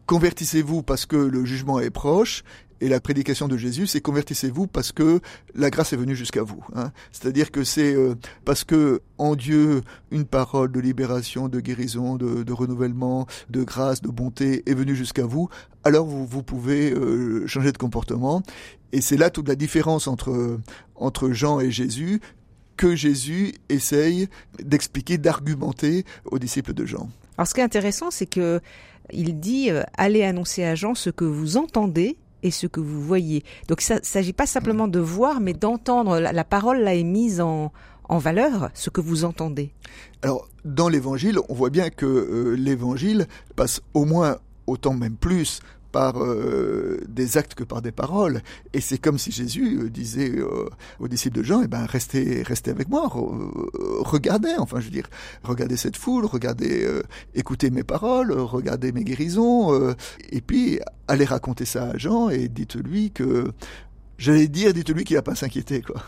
convertissez-vous 0.06 0.82
parce 0.82 1.06
que 1.06 1.16
le 1.16 1.44
jugement 1.44 1.80
est 1.80 1.90
proche, 1.90 2.42
et 2.80 2.88
la 2.88 3.00
prédication 3.00 3.48
de 3.48 3.56
Jésus, 3.56 3.86
c'est 3.86 4.00
convertissez-vous 4.00 4.66
parce 4.66 4.92
que 4.92 5.20
la 5.54 5.70
grâce 5.70 5.92
est 5.92 5.96
venue 5.96 6.16
jusqu'à 6.16 6.42
vous. 6.42 6.64
Hein. 6.74 6.92
C'est-à-dire 7.12 7.50
que 7.50 7.64
c'est 7.64 7.94
euh, 7.94 8.14
parce 8.44 8.64
que 8.64 9.02
en 9.18 9.36
Dieu, 9.36 9.82
une 10.10 10.24
parole 10.24 10.72
de 10.72 10.80
libération, 10.80 11.48
de 11.48 11.60
guérison, 11.60 12.16
de, 12.16 12.52
renouvellement, 12.52 13.26
de 13.50 13.62
grâce, 13.62 14.00
de 14.00 14.08
bonté 14.08 14.62
est 14.66 14.74
venue 14.74 14.96
jusqu'à 14.96 15.26
vous, 15.26 15.48
alors 15.84 16.06
vous, 16.06 16.26
vous 16.26 16.42
pouvez 16.42 16.92
euh, 16.92 17.46
changer 17.46 17.72
de 17.72 17.78
comportement. 17.78 18.42
Et 18.92 19.00
c'est 19.00 19.16
là 19.16 19.30
toute 19.30 19.48
la 19.48 19.54
différence 19.56 20.08
entre, 20.08 20.58
entre 20.96 21.30
Jean 21.30 21.60
et 21.60 21.70
Jésus 21.70 22.20
que 22.76 22.96
Jésus 22.96 23.54
essaye 23.68 24.28
d'expliquer, 24.58 25.18
d'argumenter 25.18 26.06
aux 26.24 26.38
disciples 26.38 26.72
de 26.72 26.86
Jean. 26.86 27.10
Alors 27.36 27.46
ce 27.46 27.52
qui 27.52 27.60
est 27.60 27.64
intéressant, 27.64 28.10
c'est 28.10 28.26
que 28.26 28.60
il 29.12 29.38
dit 29.38 29.70
euh, 29.70 29.82
allez 29.98 30.22
annoncer 30.22 30.64
à 30.64 30.74
Jean 30.74 30.94
ce 30.94 31.10
que 31.10 31.24
vous 31.24 31.56
entendez 31.56 32.16
et 32.42 32.50
ce 32.50 32.66
que 32.66 32.80
vous 32.80 33.00
voyez. 33.00 33.44
Donc 33.68 33.80
ça 33.80 33.96
ne 33.96 34.04
s'agit 34.04 34.32
pas 34.32 34.46
simplement 34.46 34.88
de 34.88 34.98
voir, 34.98 35.40
mais 35.40 35.52
d'entendre. 35.52 36.18
La, 36.18 36.44
parole 36.44 36.80
là 36.80 36.94
est 36.94 37.02
mise 37.02 37.40
en, 37.40 37.72
en 38.08 38.18
valeur, 38.18 38.70
ce 38.74 38.90
que 38.90 39.00
vous 39.00 39.24
entendez. 39.24 39.72
Alors, 40.22 40.48
dans 40.64 40.88
l'évangile, 40.88 41.38
on 41.48 41.54
voit 41.54 41.70
bien 41.70 41.90
que 41.90 42.06
euh, 42.06 42.54
l'évangile 42.56 43.26
passe 43.56 43.80
au 43.94 44.04
moins 44.04 44.38
autant, 44.66 44.94
même 44.94 45.16
plus, 45.16 45.60
par 45.90 46.22
euh, 46.22 47.00
des 47.08 47.36
actes 47.36 47.54
que 47.54 47.64
par 47.64 47.82
des 47.82 47.92
paroles. 47.92 48.42
Et 48.72 48.80
c'est 48.80 48.98
comme 48.98 49.18
si 49.18 49.32
Jésus 49.32 49.80
euh, 49.80 49.90
disait 49.90 50.30
euh, 50.30 50.68
aux 50.98 51.08
disciples 51.08 51.38
de 51.38 51.42
Jean, 51.42 51.62
eh 51.62 51.68
ben, 51.68 51.84
restez, 51.86 52.42
restez 52.42 52.70
avec 52.70 52.88
moi, 52.88 53.08
regardez, 53.10 54.54
enfin, 54.58 54.80
je 54.80 54.86
veux 54.86 54.90
dire, 54.90 55.08
regardez 55.42 55.76
cette 55.76 55.96
foule, 55.96 56.24
regardez, 56.24 56.88
écoutez 57.34 57.70
mes 57.70 57.84
paroles, 57.84 58.32
regardez 58.32 58.92
mes 58.92 59.04
guérisons, 59.04 59.94
et 60.30 60.40
puis 60.40 60.80
allez 61.08 61.24
raconter 61.24 61.64
ça 61.64 61.90
à 61.90 61.98
Jean 61.98 62.28
et 62.30 62.48
dites-lui 62.48 63.10
que, 63.10 63.52
j'allais 64.18 64.48
dire, 64.48 64.72
dites-lui 64.72 65.04
qu'il 65.04 65.16
n'a 65.16 65.22
pas 65.22 65.34
s'inquiéter, 65.34 65.82
quoi. 65.82 66.02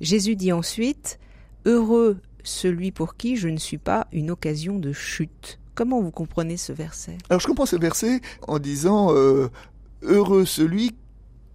Jésus 0.00 0.36
dit 0.36 0.52
ensuite, 0.52 1.18
heureux 1.64 2.18
celui 2.42 2.92
pour 2.92 3.16
qui 3.16 3.36
je 3.36 3.48
ne 3.48 3.56
suis 3.56 3.78
pas 3.78 4.06
une 4.12 4.30
occasion 4.30 4.78
de 4.78 4.92
chute. 4.92 5.58
Comment 5.76 6.00
vous 6.00 6.10
comprenez 6.10 6.56
ce 6.56 6.72
verset? 6.72 7.18
Alors 7.28 7.38
je 7.38 7.46
comprends 7.46 7.66
ce 7.66 7.76
verset 7.76 8.22
en 8.48 8.58
disant 8.58 9.14
euh, 9.14 9.50
heureux 10.00 10.46
celui 10.46 10.96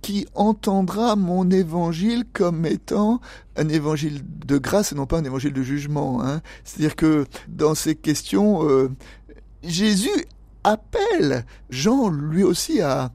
qui 0.04 0.28
entendra 0.36 1.16
mon 1.16 1.50
évangile 1.50 2.24
comme 2.32 2.68
étant 2.68 3.20
un 3.56 3.68
évangile 3.68 4.22
de 4.46 4.60
grâce 4.60 4.92
et 4.92 4.96
non 4.96 5.08
pas 5.08 5.18
un 5.18 5.24
évangile 5.24 5.54
de 5.54 5.64
jugement. 5.64 6.24
Hein. 6.24 6.42
C'est-à-dire 6.64 6.96
que 6.96 7.26
dans 7.48 7.74
ces 7.74 7.96
questions, 7.96 8.70
euh, 8.70 8.92
Jésus 9.64 10.26
appelle 10.64 11.44
Jean 11.72 12.10
lui 12.10 12.44
aussi 12.44 12.80
à, 12.80 13.12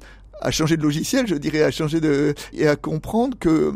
changer 0.51 0.77
de 0.77 0.83
logiciel, 0.83 1.29
je 1.29 1.37
dirais, 1.37 1.63
à 1.63 1.71
changer 1.71 2.01
de 2.01 2.35
et 2.53 2.67
à 2.67 2.75
comprendre 2.75 3.39
que 3.39 3.73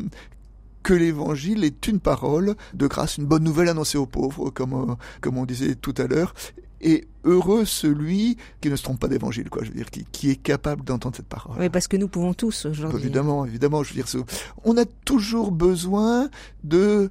que 0.83 0.95
l'évangile 0.95 1.63
est 1.63 1.87
une 1.89 2.01
parole 2.01 2.57
de 2.73 2.87
grâce, 2.87 3.19
une 3.19 3.27
bonne 3.27 3.45
nouvelle 3.45 3.69
annoncée 3.69 3.99
aux 3.99 4.07
pauvres, 4.07 4.51
comme 4.51 4.73
euh, 4.73 4.95
comme 5.21 5.39
on 5.39 5.45
disait 5.45 5.77
tout 5.77 5.95
à 5.99 6.09
l'heure, 6.09 6.35
et 6.81 7.07
heureux 7.25 7.65
celui 7.65 8.37
qui 8.61 8.71
ne 8.71 8.77
se 8.77 8.83
trompe 8.83 9.01
pas 9.01 9.09
d'évangile, 9.09 9.51
quoi. 9.51 9.63
Je 9.65 9.71
veux 9.71 9.77
dire, 9.77 9.91
qui, 9.91 10.05
qui 10.11 10.31
est 10.31 10.37
capable 10.37 10.85
d'entendre 10.85 11.17
cette 11.17 11.29
parole. 11.29 11.57
Oui, 11.59 11.69
parce 11.69 11.89
que 11.89 11.97
nous 11.97 12.09
pouvons 12.09 12.35
tous 12.35 12.67
aujourd'hui. 12.67 13.01
Évidemment, 13.01 13.45
évidemment. 13.45 13.83
Je 13.83 13.95
veux 13.95 14.03
dire, 14.03 14.25
on 14.65 14.77
a 14.77 14.85
toujours 15.05 15.53
besoin 15.53 16.31
de 16.65 17.11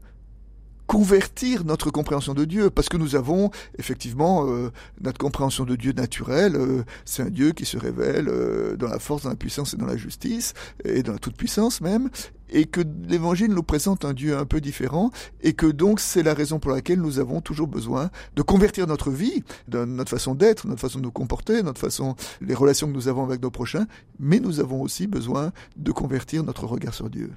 convertir 0.90 1.66
notre 1.66 1.92
compréhension 1.92 2.34
de 2.34 2.46
Dieu, 2.46 2.72
parce 2.72 2.90
que 2.90 2.98
nous 2.98 3.16
avons 3.16 3.52
effectivement 3.78 4.48
euh, 4.50 4.72
notre 5.02 5.20
compréhension 5.20 5.64
de 5.64 5.76
Dieu 5.76 5.92
naturelle, 5.92 6.56
euh, 6.56 6.82
c'est 7.06 7.22
un 7.22 7.30
Dieu 7.30 7.52
qui 7.52 7.66
se 7.66 7.78
révèle 7.78 8.28
euh, 8.28 8.76
dans 8.76 8.88
la 8.88 8.98
force, 8.98 9.22
dans 9.22 9.30
la 9.30 9.36
puissance 9.36 9.76
et 9.76 9.78
dans 9.78 9.86
la 9.86 9.98
justice, 9.98 10.56
et 10.84 11.04
dans 11.04 11.14
la 11.14 11.20
toute-puissance 11.20 11.82
même, 11.82 12.10
et 12.50 12.66
que 12.66 12.82
l'Évangile 13.08 13.52
nous 13.52 13.62
présente 13.62 14.04
un 14.04 14.14
Dieu 14.14 14.36
un 14.36 14.46
peu 14.46 14.62
différent, 14.62 15.12
et 15.42 15.54
que 15.54 15.68
donc 15.68 16.00
c'est 16.00 16.24
la 16.24 16.34
raison 16.34 16.58
pour 16.58 16.72
laquelle 16.72 17.02
nous 17.02 17.20
avons 17.20 17.40
toujours 17.40 17.68
besoin 17.68 18.10
de 18.36 18.42
convertir 18.42 18.88
notre 18.88 19.12
vie, 19.12 19.44
notre 19.72 20.10
façon 20.10 20.34
d'être, 20.34 20.66
notre 20.66 20.82
façon 20.82 20.98
de 20.98 21.04
nous 21.04 21.12
comporter, 21.12 21.62
notre 21.62 21.80
façon, 21.80 22.16
les 22.42 22.56
relations 22.56 22.88
que 22.88 22.94
nous 22.94 23.08
avons 23.08 23.24
avec 23.24 23.44
nos 23.44 23.52
prochains, 23.52 23.86
mais 24.18 24.40
nous 24.40 24.60
avons 24.60 24.82
aussi 24.82 25.06
besoin 25.06 25.52
de 25.78 25.92
convertir 25.92 26.44
notre 26.44 26.66
regard 26.66 26.96
sur 26.96 27.12
Dieu. 27.12 27.30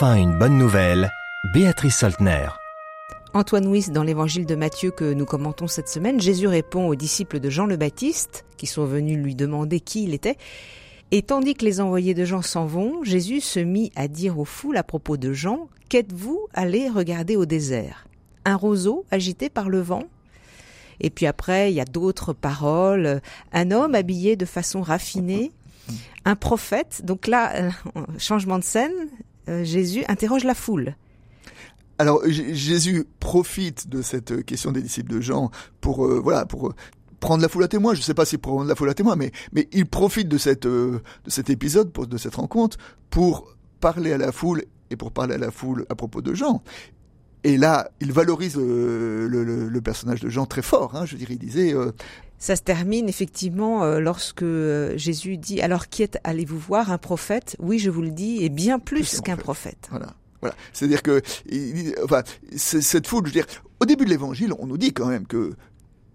Enfin 0.00 0.14
une 0.14 0.38
bonne 0.38 0.56
nouvelle, 0.56 1.10
Béatrice 1.52 1.96
Soltner. 1.96 2.50
Antoine 3.34 3.66
Wyss, 3.66 3.90
dans 3.90 4.04
l'évangile 4.04 4.46
de 4.46 4.54
Matthieu 4.54 4.92
que 4.92 5.12
nous 5.12 5.24
commentons 5.24 5.66
cette 5.66 5.88
semaine, 5.88 6.20
Jésus 6.20 6.46
répond 6.46 6.86
aux 6.86 6.94
disciples 6.94 7.40
de 7.40 7.50
Jean 7.50 7.66
le 7.66 7.76
Baptiste, 7.76 8.44
qui 8.58 8.68
sont 8.68 8.84
venus 8.84 9.18
lui 9.18 9.34
demander 9.34 9.80
qui 9.80 10.04
il 10.04 10.14
était. 10.14 10.36
Et 11.10 11.22
tandis 11.22 11.54
que 11.54 11.64
les 11.64 11.80
envoyés 11.80 12.14
de 12.14 12.24
Jean 12.24 12.42
s'en 12.42 12.64
vont, 12.64 13.02
Jésus 13.02 13.40
se 13.40 13.58
mit 13.58 13.90
à 13.96 14.06
dire 14.06 14.38
aux 14.38 14.44
foules 14.44 14.76
à 14.76 14.84
propos 14.84 15.16
de 15.16 15.32
Jean, 15.32 15.68
Qu'êtes-vous 15.88 16.46
allé 16.54 16.88
regarder 16.88 17.34
au 17.34 17.44
désert? 17.44 18.06
Un 18.44 18.54
roseau 18.54 19.04
agité 19.10 19.50
par 19.50 19.68
le 19.68 19.80
vent 19.80 20.04
Et 21.00 21.10
puis 21.10 21.26
après, 21.26 21.72
il 21.72 21.74
y 21.74 21.80
a 21.80 21.84
d'autres 21.84 22.34
paroles. 22.34 23.20
Un 23.52 23.72
homme 23.72 23.96
habillé 23.96 24.36
de 24.36 24.46
façon 24.46 24.80
raffinée 24.80 25.50
un 26.24 26.36
prophète. 26.36 27.00
Donc 27.04 27.26
là, 27.26 27.54
euh, 27.56 27.70
changement 28.18 28.58
de 28.58 28.64
scène, 28.64 28.92
Jésus 29.64 30.04
interroge 30.08 30.44
la 30.44 30.54
foule. 30.54 30.94
Alors 31.98 32.22
Jésus 32.28 33.06
profite 33.18 33.88
de 33.88 34.02
cette 34.02 34.44
question 34.44 34.70
des 34.70 34.82
disciples 34.82 35.12
de 35.12 35.20
Jean 35.20 35.50
pour 35.80 36.06
euh, 36.06 36.20
voilà 36.22 36.46
pour 36.46 36.72
prendre 37.18 37.42
la 37.42 37.48
foule 37.48 37.64
à 37.64 37.68
témoin. 37.68 37.94
Je 37.94 37.98
ne 37.98 38.04
sais 38.04 38.14
pas 38.14 38.24
si 38.24 38.38
prendre 38.38 38.64
la 38.64 38.76
foule 38.76 38.88
à 38.88 38.94
témoin, 38.94 39.16
mais 39.16 39.32
mais 39.52 39.68
il 39.72 39.86
profite 39.86 40.28
de 40.28 40.38
cette 40.38 40.66
euh, 40.66 41.00
de 41.24 41.30
cet 41.30 41.50
épisode, 41.50 41.92
de 41.92 42.16
cette 42.16 42.36
rencontre, 42.36 42.76
pour 43.10 43.56
parler 43.80 44.12
à 44.12 44.18
la 44.18 44.30
foule 44.30 44.62
et 44.90 44.96
pour 44.96 45.10
parler 45.10 45.34
à 45.34 45.38
la 45.38 45.50
foule 45.50 45.86
à 45.88 45.96
propos 45.96 46.22
de 46.22 46.34
Jean. 46.34 46.62
Et 47.44 47.56
là, 47.56 47.90
il 48.00 48.12
valorise 48.12 48.56
le, 48.56 49.80
personnage 49.82 50.20
de 50.20 50.28
Jean 50.28 50.46
très 50.46 50.62
fort. 50.62 50.96
Hein, 50.96 51.06
je 51.06 51.16
dirais, 51.16 51.34
il 51.34 51.38
disait. 51.38 51.74
ça 52.38 52.56
se 52.56 52.62
termine 52.62 53.08
effectivement 53.08 53.98
lorsque 53.98 54.44
Jésus 54.96 55.38
dit 55.38 55.60
alors 55.60 55.88
qui 55.88 56.02
est 56.02 56.18
allez-vous 56.24 56.58
voir 56.58 56.90
un 56.90 56.98
prophète? 56.98 57.56
Oui, 57.58 57.78
je 57.78 57.90
vous 57.90 58.02
le 58.02 58.10
dis, 58.10 58.44
et 58.44 58.48
bien 58.48 58.78
plus, 58.78 59.20
qu'un 59.20 59.36
prophète. 59.36 59.88
Voilà. 59.90 60.14
Voilà. 60.40 60.54
C'est-à-dire 60.72 61.02
que, 61.02 61.20
enfin, 62.04 62.22
cette 62.56 63.06
foule, 63.06 63.26
je 63.26 63.30
veux 63.30 63.40
dire, 63.40 63.46
au 63.80 63.86
début 63.86 64.04
de 64.04 64.10
l'évangile, 64.10 64.52
on 64.58 64.66
nous 64.66 64.78
dit 64.78 64.92
quand 64.92 65.06
même 65.06 65.26
que 65.26 65.54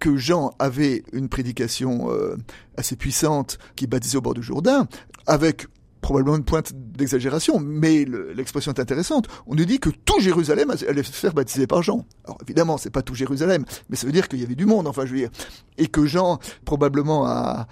que 0.04 0.18
Jean 0.18 0.54
avait 0.60 1.02
une 1.14 1.30
prédication 1.30 2.12
euh, 2.12 2.36
assez 2.76 2.98
puissante 2.98 3.58
qui 3.78 3.88
baptisait 3.88 4.18
au 4.18 4.22
bord 4.22 4.34
du 4.34 4.44
Jourdain, 4.44 4.90
avec 5.28 5.68
probablement 6.04 6.36
une 6.36 6.44
pointe 6.44 6.74
d'exagération, 6.74 7.60
mais 7.60 8.06
l'expression 8.36 8.74
est 8.74 8.80
intéressante. 8.80 9.28
On 9.48 9.56
nous 9.56 9.66
dit 9.66 9.80
que 9.80 9.90
tout 9.90 10.20
Jérusalem 10.20 10.72
allait 10.88 11.02
se 11.02 11.12
faire 11.12 11.34
baptiser 11.34 11.66
par 11.66 11.82
Jean. 11.82 12.06
Alors 12.26 12.38
évidemment, 12.44 12.78
c'est 12.78 12.92
pas 12.92 13.02
tout 13.02 13.16
Jérusalem, 13.16 13.64
mais 13.90 13.96
ça 13.96 14.06
veut 14.06 14.12
dire 14.12 14.28
qu'il 14.28 14.40
y 14.40 14.44
avait 14.44 14.54
du 14.54 14.66
monde, 14.66 14.86
enfin 14.86 15.06
je 15.06 15.12
veux 15.14 15.18
dire, 15.18 15.32
et 15.78 15.88
que 15.88 16.06
Jean 16.06 16.40
probablement 16.66 17.26
a, 17.26 17.68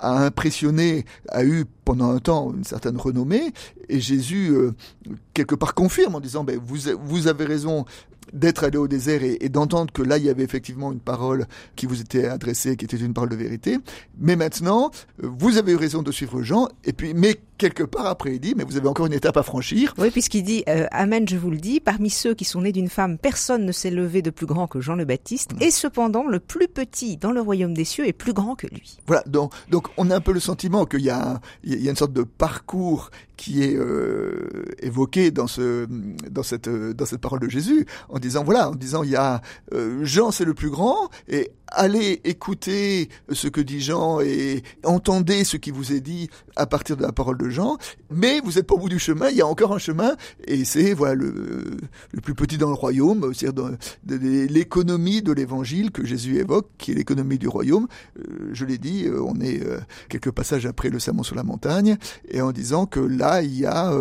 impressionné, 0.00 1.04
a 1.30 1.44
eu 1.44 1.64
pendant 1.84 2.10
un 2.10 2.18
temps 2.18 2.52
une 2.54 2.64
certaine 2.64 2.96
renommée, 2.96 3.52
et 3.88 4.00
Jésus 4.00 4.50
euh, 4.50 4.72
quelque 5.34 5.56
part 5.56 5.74
confirme 5.74 6.14
en 6.14 6.20
disant 6.20 6.44
ben, 6.44 6.58
vous, 6.64 6.76
vous 7.02 7.26
avez 7.26 7.44
raison 7.44 7.86
d'être 8.32 8.64
allé 8.64 8.78
au 8.78 8.88
désert 8.88 9.22
et, 9.22 9.48
d'entendre 9.48 9.92
que 9.92 10.02
là 10.02 10.18
il 10.18 10.24
y 10.24 10.30
avait 10.30 10.42
effectivement 10.42 10.92
une 10.92 11.00
parole 11.00 11.46
qui 11.76 11.86
vous 11.86 12.00
était 12.00 12.26
adressée, 12.26 12.76
qui 12.76 12.84
était 12.84 12.96
une 12.96 13.14
parole 13.14 13.30
de 13.30 13.36
vérité. 13.36 13.78
Mais 14.18 14.36
maintenant, 14.36 14.90
euh, 15.22 15.28
vous 15.38 15.58
avez 15.58 15.72
eu 15.72 15.76
raison 15.76 16.02
de 16.02 16.12
suivre 16.12 16.42
Jean. 16.42 16.68
Et 16.84 16.92
puis, 16.92 17.14
mais 17.14 17.36
quelque 17.58 17.82
part 17.82 18.06
après, 18.06 18.34
il 18.34 18.40
dit, 18.40 18.54
mais 18.56 18.64
vous 18.64 18.76
avez 18.76 18.88
encore 18.88 19.06
une 19.06 19.12
étape 19.12 19.36
à 19.36 19.42
franchir. 19.42 19.94
Oui, 19.98 20.10
puisqu'il 20.10 20.42
dit, 20.42 20.64
euh, 20.68 20.86
Amen, 20.90 21.28
je 21.28 21.36
vous 21.36 21.50
le 21.50 21.56
dis, 21.56 21.80
parmi 21.80 22.10
ceux 22.10 22.34
qui 22.34 22.44
sont 22.44 22.62
nés 22.62 22.72
d'une 22.72 22.88
femme, 22.88 23.18
personne 23.18 23.64
ne 23.64 23.72
s'est 23.72 23.90
levé 23.90 24.22
de 24.22 24.30
plus 24.30 24.46
grand 24.46 24.66
que 24.66 24.80
Jean 24.80 24.94
le 24.94 25.04
Baptiste. 25.04 25.52
Mm. 25.54 25.62
Et 25.62 25.70
cependant, 25.70 26.26
le 26.26 26.40
plus 26.40 26.68
petit 26.68 27.16
dans 27.16 27.32
le 27.32 27.40
royaume 27.40 27.74
des 27.74 27.84
cieux 27.84 28.06
est 28.06 28.12
plus 28.12 28.32
grand 28.32 28.54
que 28.54 28.66
lui. 28.66 28.98
Voilà. 29.06 29.22
Donc, 29.26 29.52
donc 29.70 29.88
on 29.96 30.10
a 30.10 30.16
un 30.16 30.20
peu 30.20 30.32
le 30.32 30.40
sentiment 30.40 30.84
qu'il 30.84 31.02
y 31.02 31.10
a, 31.10 31.40
il 31.62 31.80
y 31.82 31.86
a 31.86 31.90
une 31.90 31.96
sorte 31.96 32.12
de 32.12 32.22
parcours 32.22 33.10
qui 33.36 33.64
est 33.64 33.76
euh, 33.76 34.64
évoqué 34.80 35.30
dans 35.30 35.46
ce 35.46 35.86
dans 36.30 36.42
cette 36.42 36.68
dans 36.68 37.04
cette 37.04 37.20
parole 37.20 37.40
de 37.40 37.48
Jésus 37.48 37.86
en 38.14 38.18
disant 38.18 38.44
voilà 38.44 38.70
en 38.70 38.74
disant 38.74 39.02
il 39.02 39.10
y 39.10 39.16
a 39.16 39.42
euh, 39.72 40.04
Jean 40.04 40.30
c'est 40.30 40.44
le 40.44 40.54
plus 40.54 40.70
grand 40.70 41.10
et 41.28 41.50
allez 41.74 42.20
écouter 42.24 43.08
ce 43.30 43.48
que 43.48 43.60
dit 43.60 43.80
Jean 43.80 44.20
et 44.20 44.62
entendez 44.84 45.44
ce 45.44 45.56
qui 45.56 45.70
vous 45.70 45.92
est 45.92 46.00
dit 46.00 46.28
à 46.56 46.66
partir 46.66 46.96
de 46.96 47.02
la 47.02 47.12
parole 47.12 47.38
de 47.38 47.48
Jean. 47.48 47.78
Mais 48.10 48.40
vous 48.40 48.52
n'êtes 48.52 48.66
pas 48.66 48.74
au 48.74 48.78
bout 48.78 48.88
du 48.88 48.98
chemin, 48.98 49.28
il 49.28 49.36
y 49.36 49.40
a 49.40 49.46
encore 49.46 49.72
un 49.72 49.78
chemin, 49.78 50.16
et 50.46 50.64
c'est 50.64 50.94
voilà 50.94 51.14
le, 51.14 51.76
le, 52.12 52.20
plus 52.20 52.34
petit 52.34 52.58
dans 52.58 52.68
le 52.68 52.74
royaume, 52.74 53.32
c'est-à-dire 53.34 53.76
l'économie 54.06 55.22
de 55.22 55.32
l'évangile 55.32 55.90
que 55.90 56.04
Jésus 56.04 56.38
évoque, 56.38 56.68
qui 56.78 56.92
est 56.92 56.94
l'économie 56.94 57.38
du 57.38 57.48
royaume. 57.48 57.86
Euh, 58.18 58.50
je 58.52 58.64
l'ai 58.64 58.78
dit, 58.78 59.06
euh, 59.06 59.22
on 59.22 59.40
est 59.40 59.62
euh, 59.62 59.78
quelques 60.08 60.30
passages 60.30 60.66
après 60.66 60.90
le 60.90 60.98
sermon 60.98 61.22
sur 61.22 61.36
la 61.36 61.42
montagne, 61.42 61.96
et 62.28 62.40
en 62.40 62.52
disant 62.52 62.86
que 62.86 63.00
là, 63.00 63.42
il 63.42 63.58
y 63.58 63.66
a 63.66 63.92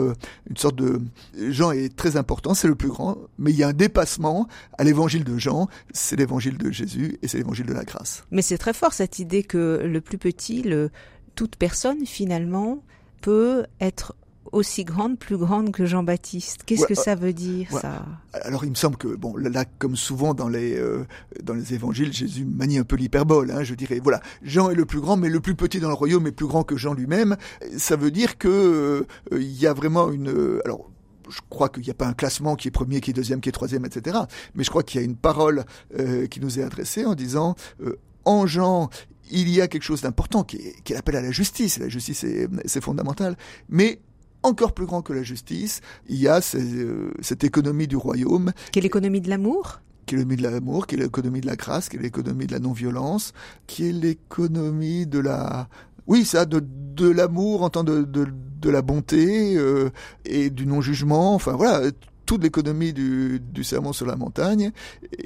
une 0.50 0.58
sorte 0.58 0.76
de... 0.76 1.02
Jean 1.50 1.72
est 1.72 1.96
très 1.96 2.18
important, 2.18 2.54
c'est 2.54 2.68
le 2.68 2.76
plus 2.76 2.90
grand, 2.90 3.18
mais 3.38 3.52
il 3.52 3.58
y 3.58 3.64
a 3.64 3.70
un 3.70 3.74
dépassement 3.74 4.48
à 4.78 4.84
l'évangile 4.84 5.24
de 5.24 5.38
Jean, 5.38 5.68
c'est 5.92 6.16
l'évangile 6.16 6.58
de 6.58 6.72
Jésus, 6.72 7.18
et 7.22 7.28
c'est 7.28 7.38
l'évangile 7.38 7.63
de 7.66 7.74
la 7.74 7.84
grâce. 7.84 8.24
Mais 8.32 8.42
c'est 8.42 8.58
très 8.58 8.74
fort 8.74 8.94
cette 8.94 9.20
idée 9.20 9.44
que 9.44 9.82
le 9.84 10.02
plus 10.02 10.18
petit, 10.18 10.62
le, 10.62 10.92
toute 11.36 11.56
personne 11.56 12.06
finalement, 12.06 12.84
peut 13.22 13.66
être 13.80 14.16
aussi 14.52 14.84
grande, 14.84 15.18
plus 15.18 15.38
grande 15.38 15.72
que 15.72 15.86
Jean-Baptiste. 15.86 16.62
Qu'est-ce 16.66 16.86
que 16.86 16.96
ça 16.96 17.16
veut 17.16 17.34
dire 17.34 17.72
ça? 17.72 18.06
Alors 18.34 18.64
il 18.66 18.70
me 18.70 18.76
semble 18.76 18.98
que 18.98 19.08
bon 19.16 19.36
là, 19.36 19.66
comme 19.66 19.96
souvent 19.96 20.34
dans 20.34 20.48
les 20.48 20.78
euh, 20.78 21.06
dans 21.42 21.54
les 21.54 21.74
évangiles, 21.74 22.14
Jésus 22.14 22.46
manie 22.46 22.78
un 22.78 22.84
peu 22.84 22.96
l'hyperbole. 22.96 23.52
Hein, 23.52 23.64
je 23.64 23.74
dirais 23.74 24.00
voilà, 24.02 24.22
Jean 24.44 24.70
est 24.70 24.76
le 24.76 24.86
plus 24.86 25.00
grand, 25.00 25.18
mais 25.18 25.30
le 25.30 25.40
plus 25.40 25.56
petit 25.56 25.80
dans 25.80 25.88
le 25.88 25.94
royaume 25.96 26.28
est 26.28 26.32
plus 26.32 26.46
grand 26.46 26.64
que 26.64 26.78
Jean 26.78 26.94
lui-même. 26.94 27.36
Ça 27.78 27.96
veut 27.96 28.12
dire 28.12 28.38
que 28.38 28.48
euh, 28.50 29.06
il 29.32 29.60
y 29.60 29.66
a 29.66 29.74
vraiment 29.74 30.12
une 30.12 30.62
alors 30.66 30.90
je 31.34 31.42
crois 31.50 31.70
qu'il 31.70 31.84
n'y 31.84 31.90
a 31.90 31.96
pas 31.96 32.08
un 32.08 32.14
classement 32.14 32.56
qui 32.56 32.68
est 32.68 32.72
premier, 32.72 33.02
qui 33.02 33.12
est 33.12 33.14
deuxième, 33.14 33.42
qui 33.42 33.50
est 33.50 33.54
troisième, 33.54 33.86
etc. 33.86 34.18
Mais 34.56 34.64
je 34.64 34.70
crois 34.70 34.84
qu'il 34.84 35.00
y 35.00 35.04
a 35.04 35.06
une 35.06 35.16
parole 35.16 35.66
euh, 36.00 36.28
qui 36.28 36.40
nous 36.40 36.60
est 36.60 36.64
adressée 36.64 37.06
en 37.06 37.16
disant 37.16 37.56
euh, 37.82 37.98
en 38.26 38.46
Jean, 38.46 38.90
il 39.32 39.50
y 39.50 39.62
a 39.62 39.68
quelque 39.68 39.84
chose 39.84 40.02
d'important 40.02 40.44
qui 40.44 40.58
est, 40.58 40.82
qui 40.84 40.94
est 40.94 40.96
l'appel 40.96 41.16
à 41.16 41.22
la 41.22 41.32
justice. 41.32 41.80
La 41.80 41.90
justice, 41.90 42.26
c'est 42.66 42.82
fondamental. 42.82 43.38
Mais 43.70 44.00
encore 44.44 44.74
plus 44.74 44.86
grand 44.86 45.02
que 45.02 45.14
la 45.14 45.24
justice, 45.24 45.82
il 46.08 46.18
y 46.18 46.28
a 46.28 46.42
euh, 46.56 47.12
cette 47.22 47.44
économie 47.44 47.88
du 47.88 47.96
royaume. 47.96 48.52
Quelle 48.72 48.86
économie 48.86 49.22
de 49.22 49.30
l'amour? 49.30 49.82
Qui 50.06 50.16
est 50.16 50.18
l'économie 50.18 50.42
de 50.42 50.44
l'amour, 50.44 50.88
qui 50.88 50.96
est 50.96 50.98
l'économie 50.98 51.42
de 51.42 51.48
la 51.48 51.56
grâce, 51.56 51.88
qui 51.88 51.96
est 51.96 52.00
l'économie 52.00 52.46
de 52.46 52.52
la 52.52 52.60
non-violence, 52.60 53.34
qui 53.68 53.88
est 53.88 53.94
l'économie 53.94 55.08
de 55.08 55.20
la... 55.20 55.70
Oui, 56.08 56.26
ça, 56.26 56.46
de, 56.46 56.62
de 56.62 57.10
l'amour 57.10 57.64
en 57.64 57.70
tant 57.70 57.86
de, 57.86 58.04
de, 58.04 58.28
de 58.64 58.70
la 58.70 58.82
bonté 58.82 59.56
euh, 59.58 59.90
et 60.26 60.50
du 60.50 60.66
non-jugement, 60.66 61.36
enfin 61.36 61.52
voilà, 61.54 61.92
toute 62.26 62.42
l'économie 62.42 62.94
du, 62.94 63.40
du 63.40 63.64
sermon 63.64 63.94
sur 63.94 64.06
la 64.06 64.16
montagne. 64.16 64.72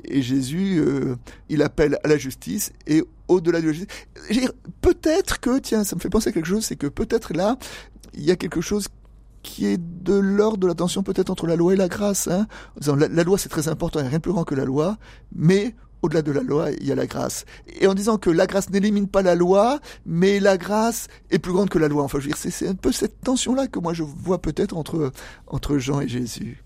Et 0.03 0.21
Jésus, 0.21 0.79
euh, 0.79 1.15
il 1.47 1.61
appelle 1.61 1.99
à 2.03 2.07
la 2.07 2.17
justice 2.17 2.73
et 2.87 3.03
au-delà 3.27 3.61
de 3.61 3.67
la 3.67 3.73
justice. 3.73 4.49
Peut-être 4.81 5.39
que, 5.39 5.59
tiens, 5.59 5.83
ça 5.83 5.95
me 5.95 6.01
fait 6.01 6.09
penser 6.09 6.29
à 6.29 6.31
quelque 6.31 6.47
chose, 6.47 6.65
c'est 6.65 6.75
que 6.75 6.87
peut-être 6.87 7.33
là, 7.33 7.57
il 8.13 8.23
y 8.23 8.31
a 8.31 8.35
quelque 8.35 8.61
chose 8.61 8.87
qui 9.43 9.67
est 9.67 9.79
de 9.79 10.15
l'ordre 10.15 10.57
de 10.57 10.67
la 10.67 10.73
tension 10.73 11.03
peut-être 11.03 11.29
entre 11.29 11.47
la 11.47 11.55
loi 11.55 11.73
et 11.73 11.77
la 11.77 11.87
grâce. 11.87 12.27
Hein 12.27 12.47
la, 12.85 13.07
la, 13.07 13.23
loi 13.23 13.37
c'est 13.37 13.49
très 13.49 13.67
important, 13.67 13.99
il 13.99 14.03
n'y 14.03 14.07
a 14.07 14.09
rien 14.09 14.17
de 14.17 14.23
plus 14.23 14.33
grand 14.33 14.43
que 14.43 14.55
la 14.55 14.65
loi, 14.65 14.97
mais 15.33 15.75
au-delà 16.01 16.21
de 16.21 16.31
la 16.31 16.41
loi, 16.41 16.71
il 16.71 16.87
y 16.87 16.91
a 16.91 16.95
la 16.95 17.07
grâce. 17.07 17.45
Et 17.79 17.87
en 17.87 17.93
disant 17.93 18.17
que 18.17 18.29
la 18.29 18.47
grâce 18.47 18.69
n'élimine 18.69 19.07
pas 19.07 19.21
la 19.21 19.35
loi, 19.35 19.79
mais 20.05 20.39
la 20.39 20.57
grâce 20.57 21.07
est 21.31 21.39
plus 21.39 21.53
grande 21.53 21.69
que 21.69 21.79
la 21.79 21.87
loi. 21.87 22.03
Enfin, 22.03 22.19
je 22.19 22.25
veux 22.25 22.33
dire, 22.33 22.37
c'est 22.37 22.67
un 22.67 22.75
peu 22.75 22.91
cette 22.91 23.21
tension-là 23.21 23.67
que 23.67 23.79
moi 23.79 23.93
je 23.93 24.03
vois 24.03 24.41
peut-être 24.41 24.77
entre, 24.77 25.11
entre 25.47 25.77
Jean 25.77 26.01
et 26.01 26.07
Jésus. 26.07 26.63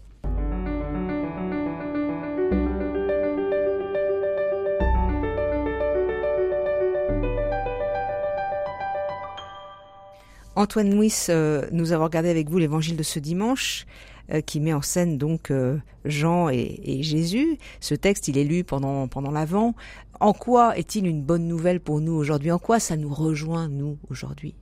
Antoine 10.55 10.89
Nuis, 10.89 11.27
euh, 11.29 11.65
nous 11.71 11.93
avons 11.93 12.03
regardé 12.03 12.29
avec 12.29 12.49
vous 12.49 12.57
l'évangile 12.57 12.97
de 12.97 13.03
ce 13.03 13.19
dimanche 13.19 13.85
euh, 14.33 14.41
qui 14.41 14.59
met 14.59 14.73
en 14.73 14.81
scène 14.81 15.17
donc 15.17 15.49
euh, 15.49 15.77
Jean 16.03 16.49
et, 16.49 17.01
Jésus. 17.03 17.57
Ce 17.79 17.95
texte, 17.95 18.27
il 18.27 18.37
est 18.37 18.43
lu 18.43 18.63
pendant 18.63 19.07
pendant 19.07 19.31
l'Avent. 19.31 19.75
En 20.19 20.33
quoi 20.33 20.77
est-il 20.77 21.07
une 21.07 21.23
bonne 21.23 21.47
nouvelle 21.47 21.79
pour 21.79 22.01
nous 22.01 22.13
aujourd'hui? 22.13 22.51
En 22.51 22.59
quoi 22.59 22.79
ça 22.79 22.97
nous 22.97 23.13
rejoint 23.13 23.69
nous 23.69 23.97
aujourd'hui? 24.09 24.53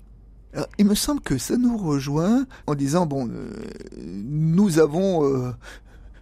Il 0.78 0.86
me 0.86 0.96
semble 0.96 1.22
que 1.22 1.38
ça 1.38 1.58
nous 1.58 1.78
rejoint 1.78 2.46
en 2.66 2.76
disant 2.76 3.06
bon, 3.06 3.30
nous 3.98 4.80
avons 4.80 5.54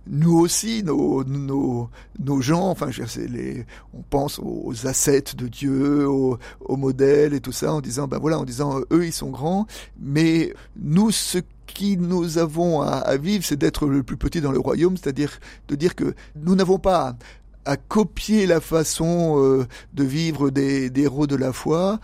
nous 0.09 0.37
aussi, 0.37 0.83
nos, 0.83 1.23
nos, 1.23 1.89
nos 2.19 2.41
gens, 2.41 2.69
enfin, 2.69 2.89
les, 3.29 3.65
on 3.93 4.01
pense 4.01 4.39
aux 4.39 4.87
ascètes 4.87 5.35
de 5.35 5.47
Dieu, 5.47 6.07
aux, 6.07 6.37
modèles 6.69 7.33
et 7.33 7.39
tout 7.39 7.51
ça, 7.51 7.73
en 7.73 7.81
disant, 7.81 8.07
ben 8.07 8.19
voilà, 8.19 8.39
en 8.39 8.45
disant, 8.45 8.79
eux, 8.91 9.05
ils 9.05 9.13
sont 9.13 9.29
grands, 9.29 9.67
mais 9.99 10.53
nous, 10.79 11.11
ce 11.11 11.39
qui 11.65 11.97
nous 11.97 12.37
avons 12.37 12.81
à, 12.81 12.89
à 12.89 13.17
vivre, 13.17 13.43
c'est 13.43 13.57
d'être 13.57 13.87
le 13.87 14.03
plus 14.03 14.17
petit 14.17 14.41
dans 14.41 14.51
le 14.51 14.59
royaume, 14.59 14.97
c'est-à-dire 14.97 15.39
de 15.67 15.75
dire 15.75 15.95
que 15.95 16.13
nous 16.35 16.55
n'avons 16.55 16.79
pas 16.79 17.15
à 17.65 17.75
copier 17.75 18.45
la 18.47 18.61
façon 18.61 19.43
euh, 19.43 19.67
de 19.93 20.03
vivre 20.03 20.49
des, 20.49 20.89
des 20.89 21.03
héros 21.03 21.27
de 21.27 21.35
la 21.35 21.51
foi, 21.51 21.99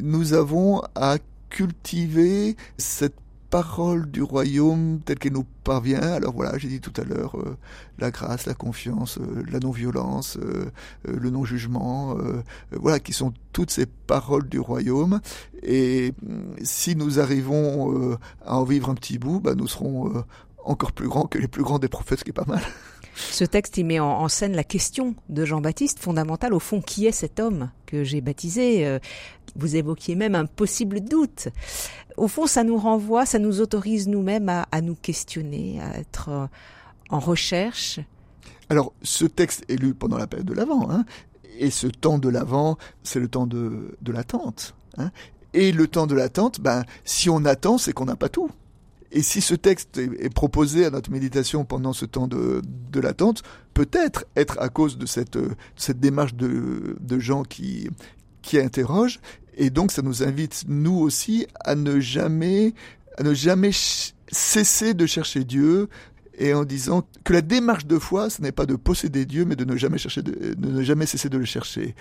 nous 0.00 0.32
avons 0.32 0.80
à 0.94 1.18
cultiver 1.50 2.56
cette 2.76 3.16
parole 3.50 4.10
du 4.10 4.22
royaume 4.22 5.00
telle 5.04 5.18
qu'elle 5.18 5.32
nous 5.32 5.46
parvient. 5.64 6.00
Alors 6.00 6.34
voilà, 6.34 6.58
j'ai 6.58 6.68
dit 6.68 6.80
tout 6.80 6.92
à 7.00 7.04
l'heure 7.04 7.38
euh, 7.38 7.56
la 7.98 8.10
grâce, 8.10 8.46
la 8.46 8.54
confiance, 8.54 9.18
euh, 9.18 9.42
la 9.50 9.58
non-violence, 9.58 10.38
euh, 10.38 10.70
le 11.04 11.30
non-jugement, 11.30 12.16
voilà, 12.72 13.00
qui 13.00 13.12
sont 13.12 13.32
toutes 13.52 13.70
ces 13.70 13.86
paroles 13.86 14.48
du 14.48 14.58
royaume. 14.60 15.20
Et 15.62 16.12
mm, 16.22 16.62
si 16.62 16.96
nous 16.96 17.20
arrivons 17.20 18.18
à 18.44 18.58
en 18.58 18.64
vivre 18.64 18.90
un 18.90 18.94
petit 18.94 19.18
bout, 19.18 19.40
bah, 19.40 19.54
nous 19.54 19.68
serons 19.68 20.24
encore 20.64 20.92
plus 20.92 21.08
grands 21.08 21.26
que 21.26 21.38
les 21.38 21.48
plus 21.48 21.62
grands 21.62 21.78
des 21.78 21.88
prophètes, 21.88 22.20
ce 22.20 22.24
qui 22.24 22.30
est 22.30 22.32
pas 22.32 22.44
mal. 22.46 22.62
Ce 23.30 23.44
texte, 23.44 23.76
il 23.76 23.86
met 23.86 24.00
en, 24.00 24.28
scène 24.28 24.54
la 24.54 24.64
question 24.64 25.14
de 25.28 25.44
Jean-Baptiste, 25.44 25.98
fondamentale 25.98 26.54
au 26.54 26.60
fond, 26.60 26.80
qui 26.80 27.06
est 27.06 27.12
cet 27.12 27.40
homme 27.40 27.70
que 27.86 28.04
j'ai 28.04 28.20
baptisé 28.20 28.98
Vous 29.56 29.76
évoquiez 29.76 30.14
même 30.14 30.34
un 30.34 30.46
possible 30.46 31.00
doute 31.00 31.48
au 32.18 32.28
fond, 32.28 32.46
ça 32.46 32.64
nous 32.64 32.76
renvoie, 32.76 33.24
ça 33.24 33.38
nous 33.38 33.60
autorise 33.60 34.08
nous-mêmes 34.08 34.48
à, 34.48 34.80
nous 34.80 34.96
questionner, 34.96 35.80
à 35.80 35.98
être 35.98 36.28
euh, 36.28 36.46
en 37.10 37.20
recherche. 37.20 38.00
Alors, 38.68 38.92
ce 39.02 39.24
texte 39.24 39.64
est 39.68 39.76
lu 39.76 39.94
pendant 39.94 40.18
la 40.18 40.26
période 40.26 40.46
de 40.46 40.52
l'Avent, 40.52 40.90
hein, 40.90 41.04
et 41.58 41.70
ce 41.70 41.86
temps 41.86 42.18
de 42.18 42.28
l'Avent, 42.28 42.76
c'est 43.02 43.20
le 43.20 43.28
temps 43.28 43.46
de, 43.46 43.96
l'attente. 44.06 44.74
Hein. 44.98 45.10
Et 45.54 45.72
le 45.72 45.88
temps 45.88 46.06
de 46.06 46.14
l'attente, 46.14 46.60
ben, 46.60 46.84
si 47.04 47.30
on 47.30 47.44
attend, 47.44 47.78
c'est 47.78 47.92
qu'on 47.92 48.04
n'a 48.04 48.16
pas 48.16 48.28
tout. 48.28 48.50
Et 49.10 49.22
si 49.22 49.40
ce 49.40 49.54
texte 49.54 49.98
est, 49.98 50.32
proposé 50.32 50.84
à 50.84 50.90
notre 50.90 51.10
méditation 51.10 51.64
pendant 51.64 51.92
ce 51.92 52.04
temps 52.04 52.28
de, 52.28 52.62
l'attente, 53.00 53.42
peut-être 53.74 54.26
être 54.36 54.58
à 54.60 54.68
cause 54.68 54.98
de 54.98 55.06
cette, 55.06 55.38
cette 55.76 55.98
démarche 55.98 56.34
de, 56.34 56.96
de 57.00 57.18
gens 57.18 57.42
qui, 57.42 57.88
qui 58.42 58.58
interrogent, 58.58 59.20
et 59.58 59.70
donc, 59.70 59.90
ça 59.90 60.02
nous 60.02 60.22
invite, 60.22 60.64
nous 60.68 60.96
aussi, 60.96 61.46
à 61.60 61.74
ne 61.74 61.98
jamais, 61.98 62.74
à 63.18 63.24
ne 63.24 63.34
jamais 63.34 63.72
cesser 63.72 64.94
de 64.94 65.04
chercher 65.04 65.42
Dieu, 65.42 65.88
et 66.38 66.54
en 66.54 66.64
disant 66.64 67.04
que 67.24 67.32
la 67.32 67.40
démarche 67.40 67.84
de 67.84 67.98
foi, 67.98 68.30
ce 68.30 68.40
n'est 68.40 68.52
pas 68.52 68.66
de 68.66 68.76
posséder 68.76 69.26
Dieu, 69.26 69.44
mais 69.44 69.56
de 69.56 69.64
ne 69.64 69.76
jamais 69.76 69.98
chercher, 69.98 70.22
de, 70.22 70.54
ne 70.56 70.82
jamais 70.82 71.06
cesser 71.06 71.28
de 71.28 71.36
le 71.36 71.44
chercher. 71.44 71.96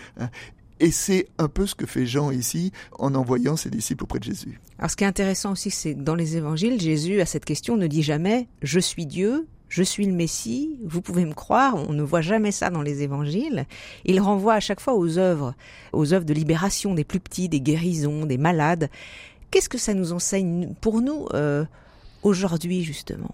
Et 0.79 0.91
c'est 0.91 1.27
un 1.37 1.47
peu 1.47 1.65
ce 1.65 1.75
que 1.75 1.85
fait 1.85 2.05
Jean 2.05 2.31
ici 2.31 2.71
en 2.99 3.15
envoyant 3.15 3.57
ses 3.57 3.69
disciples 3.69 4.03
auprès 4.03 4.19
de 4.19 4.23
Jésus. 4.23 4.59
Alors 4.77 4.91
ce 4.91 4.95
qui 4.95 5.03
est 5.03 5.07
intéressant 5.07 5.53
aussi, 5.53 5.71
c'est 5.71 5.95
que 5.95 6.01
dans 6.01 6.15
les 6.15 6.37
évangiles, 6.37 6.79
Jésus 6.79 7.19
à 7.21 7.25
cette 7.25 7.45
question 7.45 7.77
ne 7.77 7.87
dit 7.87 8.03
jamais 8.03 8.47
je 8.61 8.79
suis 8.79 9.05
Dieu, 9.05 9.47
je 9.69 9.83
suis 9.83 10.05
le 10.05 10.13
Messie, 10.13 10.79
vous 10.85 11.01
pouvez 11.01 11.25
me 11.25 11.33
croire, 11.33 11.75
on 11.75 11.93
ne 11.93 12.03
voit 12.03 12.21
jamais 12.21 12.51
ça 12.51 12.69
dans 12.69 12.81
les 12.81 13.01
évangiles. 13.01 13.65
Il 14.05 14.19
renvoie 14.19 14.53
à 14.53 14.59
chaque 14.59 14.79
fois 14.79 14.93
aux 14.93 15.17
œuvres, 15.17 15.55
aux 15.93 16.13
œuvres 16.13 16.25
de 16.25 16.33
libération 16.33 16.93
des 16.93 17.03
plus 17.03 17.19
petits, 17.19 17.49
des 17.49 17.61
guérisons, 17.61 18.25
des 18.25 18.37
malades. 18.37 18.89
Qu'est-ce 19.51 19.69
que 19.69 19.77
ça 19.77 19.93
nous 19.93 20.13
enseigne 20.13 20.73
pour 20.79 21.01
nous 21.01 21.27
euh, 21.33 21.65
aujourd'hui 22.23 22.83
justement? 22.83 23.31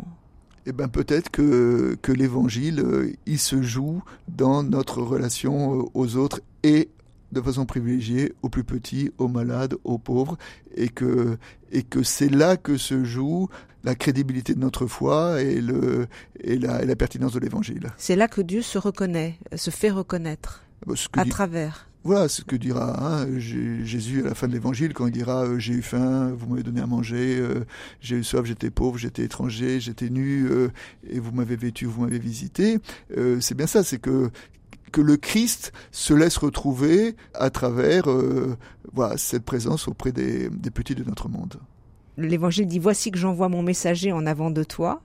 Eh 0.66 0.72
ben 0.72 0.88
peut-être 0.88 1.30
que, 1.30 1.98
que 2.02 2.14
l'évangile, 2.14 2.80
euh, 2.80 3.12
il 3.26 3.38
se 3.38 3.62
joue 3.62 4.02
dans 4.30 4.64
notre 4.64 5.02
relation 5.02 5.82
euh, 5.82 5.84
aux 5.94 6.16
autres 6.16 6.40
et 6.64 6.90
de 7.34 7.42
façon 7.42 7.66
privilégiée 7.66 8.34
aux 8.42 8.50
plus 8.50 8.64
petits, 8.64 9.12
aux 9.18 9.28
malades, 9.28 9.76
aux 9.84 9.98
pauvres, 9.98 10.38
et 10.76 10.90
que, 10.90 11.38
et 11.72 11.84
que 11.84 12.04
c'est 12.04 12.30
là 12.30 12.58
que 12.58 12.78
se 12.78 13.04
joue 13.04 13.50
la 13.84 13.96
crédibilité 13.96 14.54
de 14.54 14.60
notre 14.60 14.88
foi 14.88 15.42
et, 15.42 15.60
le, 15.60 16.08
et, 16.42 16.58
la, 16.58 16.86
la 16.86 16.96
pertinence 16.96 17.34
de 17.34 17.40
l'évangile. 17.40 17.92
C'est 17.98 18.16
là 18.16 18.28
que 18.28 18.42
Dieu 18.42 18.62
se 18.62 18.78
reconnaît, 18.78 19.38
se 19.56 19.70
fait 19.70 19.92
reconnaître, 19.92 20.64
bah, 20.86 20.96
à 21.14 21.26
travers. 21.26 21.88
Voilà 22.06 22.28
ce 22.28 22.42
que 22.42 22.58
dira 22.58 23.22
hein, 23.22 23.40
Jésus 23.40 24.22
à 24.22 24.26
la 24.26 24.36
fin 24.36 24.50
de 24.50 24.52
l'évangile 24.52 24.94
quand 24.94 25.08
il 25.08 25.14
dira 25.14 25.46
euh, 25.46 25.58
j'ai 25.58 25.74
eu 25.74 25.82
faim, 25.82 26.34
vous 26.38 26.48
m'avez 26.48 26.64
donné 26.64 26.82
à 26.82 26.86
manger, 26.86 27.38
euh, 27.40 27.66
j'ai 28.02 28.18
eu 28.18 28.26
soif, 28.26 28.44
j'étais 28.46 28.70
pauvre, 28.70 28.98
j'étais 28.98 29.24
étranger, 29.24 29.80
j'étais 29.80 30.10
nu 30.10 30.46
euh, 30.50 30.68
et 31.10 31.20
vous 31.20 31.32
m'avez 31.32 31.56
vêtu, 31.56 31.86
vous 31.86 32.02
m'avez 32.02 32.20
visité. 32.20 32.80
c'est 33.40 33.56
bien 33.56 33.68
ça, 33.68 33.84
c'est 33.84 34.00
que 34.00 34.32
que 34.94 35.02
le 35.02 35.18
Christ 35.18 35.74
se 35.92 36.14
laisse 36.14 36.38
retrouver 36.38 37.18
à 37.34 37.50
travers 37.50 38.06
voilà 38.94 39.18
cette 39.18 39.44
présence 39.44 39.90
auprès 39.90 40.14
des 40.14 40.50
petits 40.74 40.96
de 40.96 41.04
notre 41.04 41.28
monde 41.28 41.60
l'évangile 42.18 42.68
dit 42.68 42.80
voici 42.80 43.12
que 43.12 43.18
j'envoie 43.18 43.50
mon 43.50 43.64
messager 43.64 44.12
en 44.12 44.26
avant 44.26 44.52
de 44.52 44.64
toi. 44.64 45.02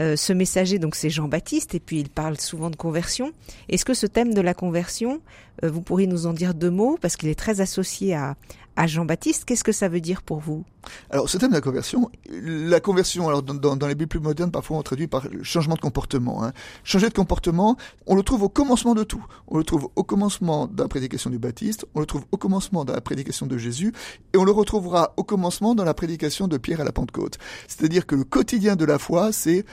Euh, 0.00 0.16
ce 0.16 0.32
messager, 0.32 0.78
donc, 0.78 0.94
c'est 0.94 1.10
Jean-Baptiste, 1.10 1.74
et 1.74 1.80
puis 1.80 2.00
il 2.00 2.08
parle 2.08 2.38
souvent 2.38 2.70
de 2.70 2.76
conversion. 2.76 3.32
Est-ce 3.68 3.84
que 3.84 3.94
ce 3.94 4.06
thème 4.06 4.34
de 4.34 4.40
la 4.40 4.54
conversion, 4.54 5.20
euh, 5.62 5.70
vous 5.70 5.80
pourriez 5.80 6.06
nous 6.06 6.26
en 6.26 6.32
dire 6.32 6.54
deux 6.54 6.70
mots, 6.70 6.98
parce 7.00 7.16
qu'il 7.16 7.28
est 7.28 7.38
très 7.38 7.60
associé 7.60 8.14
à, 8.14 8.36
à 8.76 8.86
Jean-Baptiste. 8.86 9.44
Qu'est-ce 9.44 9.64
que 9.64 9.72
ça 9.72 9.88
veut 9.88 10.00
dire 10.00 10.22
pour 10.22 10.40
vous? 10.40 10.64
Alors, 11.10 11.28
ce 11.28 11.38
thème 11.38 11.50
de 11.50 11.54
la 11.54 11.60
conversion, 11.60 12.10
la 12.30 12.80
conversion, 12.80 13.28
alors 13.28 13.42
dans, 13.42 13.86
les 13.86 13.94
Bibles 13.94 14.08
plus 14.08 14.20
modernes, 14.20 14.50
parfois 14.50 14.76
on 14.76 14.82
traduit 14.82 15.06
par 15.06 15.26
changement 15.42 15.76
de 15.76 15.80
comportement. 15.80 16.44
Hein. 16.44 16.52
Changer 16.82 17.08
de 17.08 17.14
comportement, 17.14 17.76
on 18.06 18.14
le 18.14 18.22
trouve 18.22 18.42
au 18.42 18.48
commencement 18.48 18.94
de 18.94 19.02
tout. 19.02 19.24
On 19.48 19.56
le 19.56 19.64
trouve 19.64 19.88
au 19.96 20.02
commencement 20.02 20.66
de 20.66 20.82
la 20.82 20.88
prédication 20.88 21.30
du 21.30 21.38
Baptiste, 21.38 21.86
on 21.94 22.00
le 22.00 22.06
trouve 22.06 22.24
au 22.32 22.36
commencement 22.36 22.84
de 22.84 22.92
la 22.92 23.00
prédication 23.00 23.46
de 23.46 23.56
Jésus, 23.56 23.92
et 24.32 24.36
on 24.36 24.44
le 24.44 24.52
retrouvera 24.52 25.14
au 25.16 25.24
commencement 25.24 25.74
dans 25.74 25.84
la 25.84 25.94
prédication 25.94 26.48
de 26.48 26.58
Pierre 26.58 26.80
à 26.80 26.84
la 26.84 26.92
Pentecôte. 26.92 27.38
C'est-à-dire 27.68 28.06
que 28.06 28.16
le 28.16 28.24
quotidien 28.24 28.76
de 28.76 28.84
la 28.84 28.98
foi, 28.98 29.32
c'est 29.44 29.64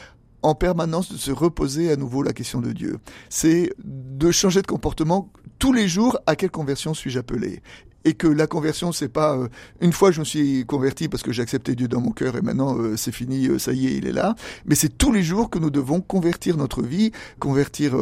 en 0.42 0.56
permanence 0.56 1.12
de 1.12 1.18
se 1.18 1.32
reposer 1.32 1.92
à 1.92 1.96
nouveau 1.96 2.24
la 2.24 2.34
question 2.34 2.60
de 2.60 2.72
Dieu. 2.72 2.98
C'est 3.30 3.72
de 3.84 4.32
changer 4.32 4.62
de 4.62 4.68
comportement 4.68 5.32
tous 5.60 5.72
les 5.72 5.88
jours 5.88 6.20
à 6.26 6.36
quelle 6.36 6.52
conversion 6.52 6.94
suis-je 6.94 7.20
appelé. 7.20 7.62
Et 8.04 8.16
que 8.16 8.26
la 8.26 8.48
conversion 8.48 8.92
c'est 8.92 9.08
pas 9.08 9.38
euh, 9.38 9.48
une 9.80 9.94
fois 9.94 10.10
je 10.10 10.22
me 10.22 10.26
suis 10.26 10.66
converti 10.66 11.08
parce 11.08 11.22
que 11.22 11.32
j'ai 11.32 11.44
accepté 11.44 11.76
Dieu 11.76 11.88
dans 11.88 12.02
mon 12.02 12.10
cœur 12.10 12.36
et 12.36 12.42
maintenant 12.42 12.76
euh, 12.76 12.98
c'est 12.98 13.12
fini 13.12 13.48
euh, 13.48 13.60
ça 13.60 13.74
y 13.74 13.86
est 13.86 13.94
il 13.96 14.08
est 14.08 14.12
là. 14.12 14.34
Mais 14.66 14.74
c'est 14.74 14.90
tous 14.90 15.12
les 15.12 15.22
jours 15.22 15.52
que 15.52 15.60
nous 15.60 15.70
devons 15.70 16.02
convertir 16.02 16.58
notre 16.58 16.82
vie 16.82 17.12
convertir 17.40 17.96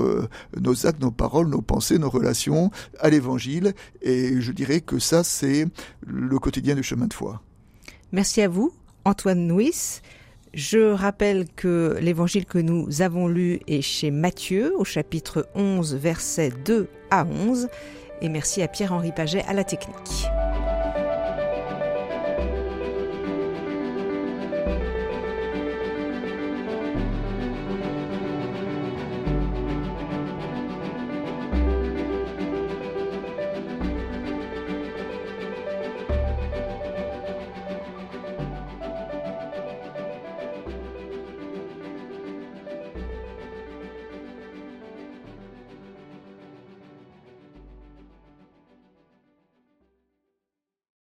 nos 0.57 0.87
actes 0.87 1.01
nos 1.01 1.11
paroles 1.11 1.49
nos 1.49 1.61
pensées 1.61 1.99
nos 1.99 2.09
relations 2.09 2.71
à 2.99 3.09
l'évangile. 3.09 3.73
Et 4.01 4.39
je 4.39 4.51
dirais 4.53 4.79
que 4.79 4.99
ça 4.99 5.25
c'est 5.25 5.67
le 6.07 6.39
quotidien 6.39 6.75
du 6.75 6.83
chemin 6.83 7.07
de 7.07 7.13
foi. 7.13 7.41
Merci 8.13 8.41
à 8.41 8.47
vous 8.47 8.71
Antoine 9.03 9.45
Nuis 9.47 10.01
Je 10.53 10.93
rappelle 10.93 11.45
que 11.55 11.97
l'évangile 12.01 12.45
que 12.45 12.57
nous 12.57 13.01
avons 13.01 13.27
lu 13.27 13.59
est 13.67 13.81
chez 13.81 14.09
Matthieu 14.09 14.73
au 14.77 14.83
chapitre 14.83 15.47
11 15.53 15.95
versets 15.95 16.51
2 16.65 16.87
à 17.11 17.23
11 17.25 17.67
et 18.21 18.29
merci 18.29 18.63
à 18.63 18.67
Pierre-Henri 18.67 19.11
Paget 19.11 19.43
à 19.47 19.53
la 19.53 19.63
technique. 19.63 20.27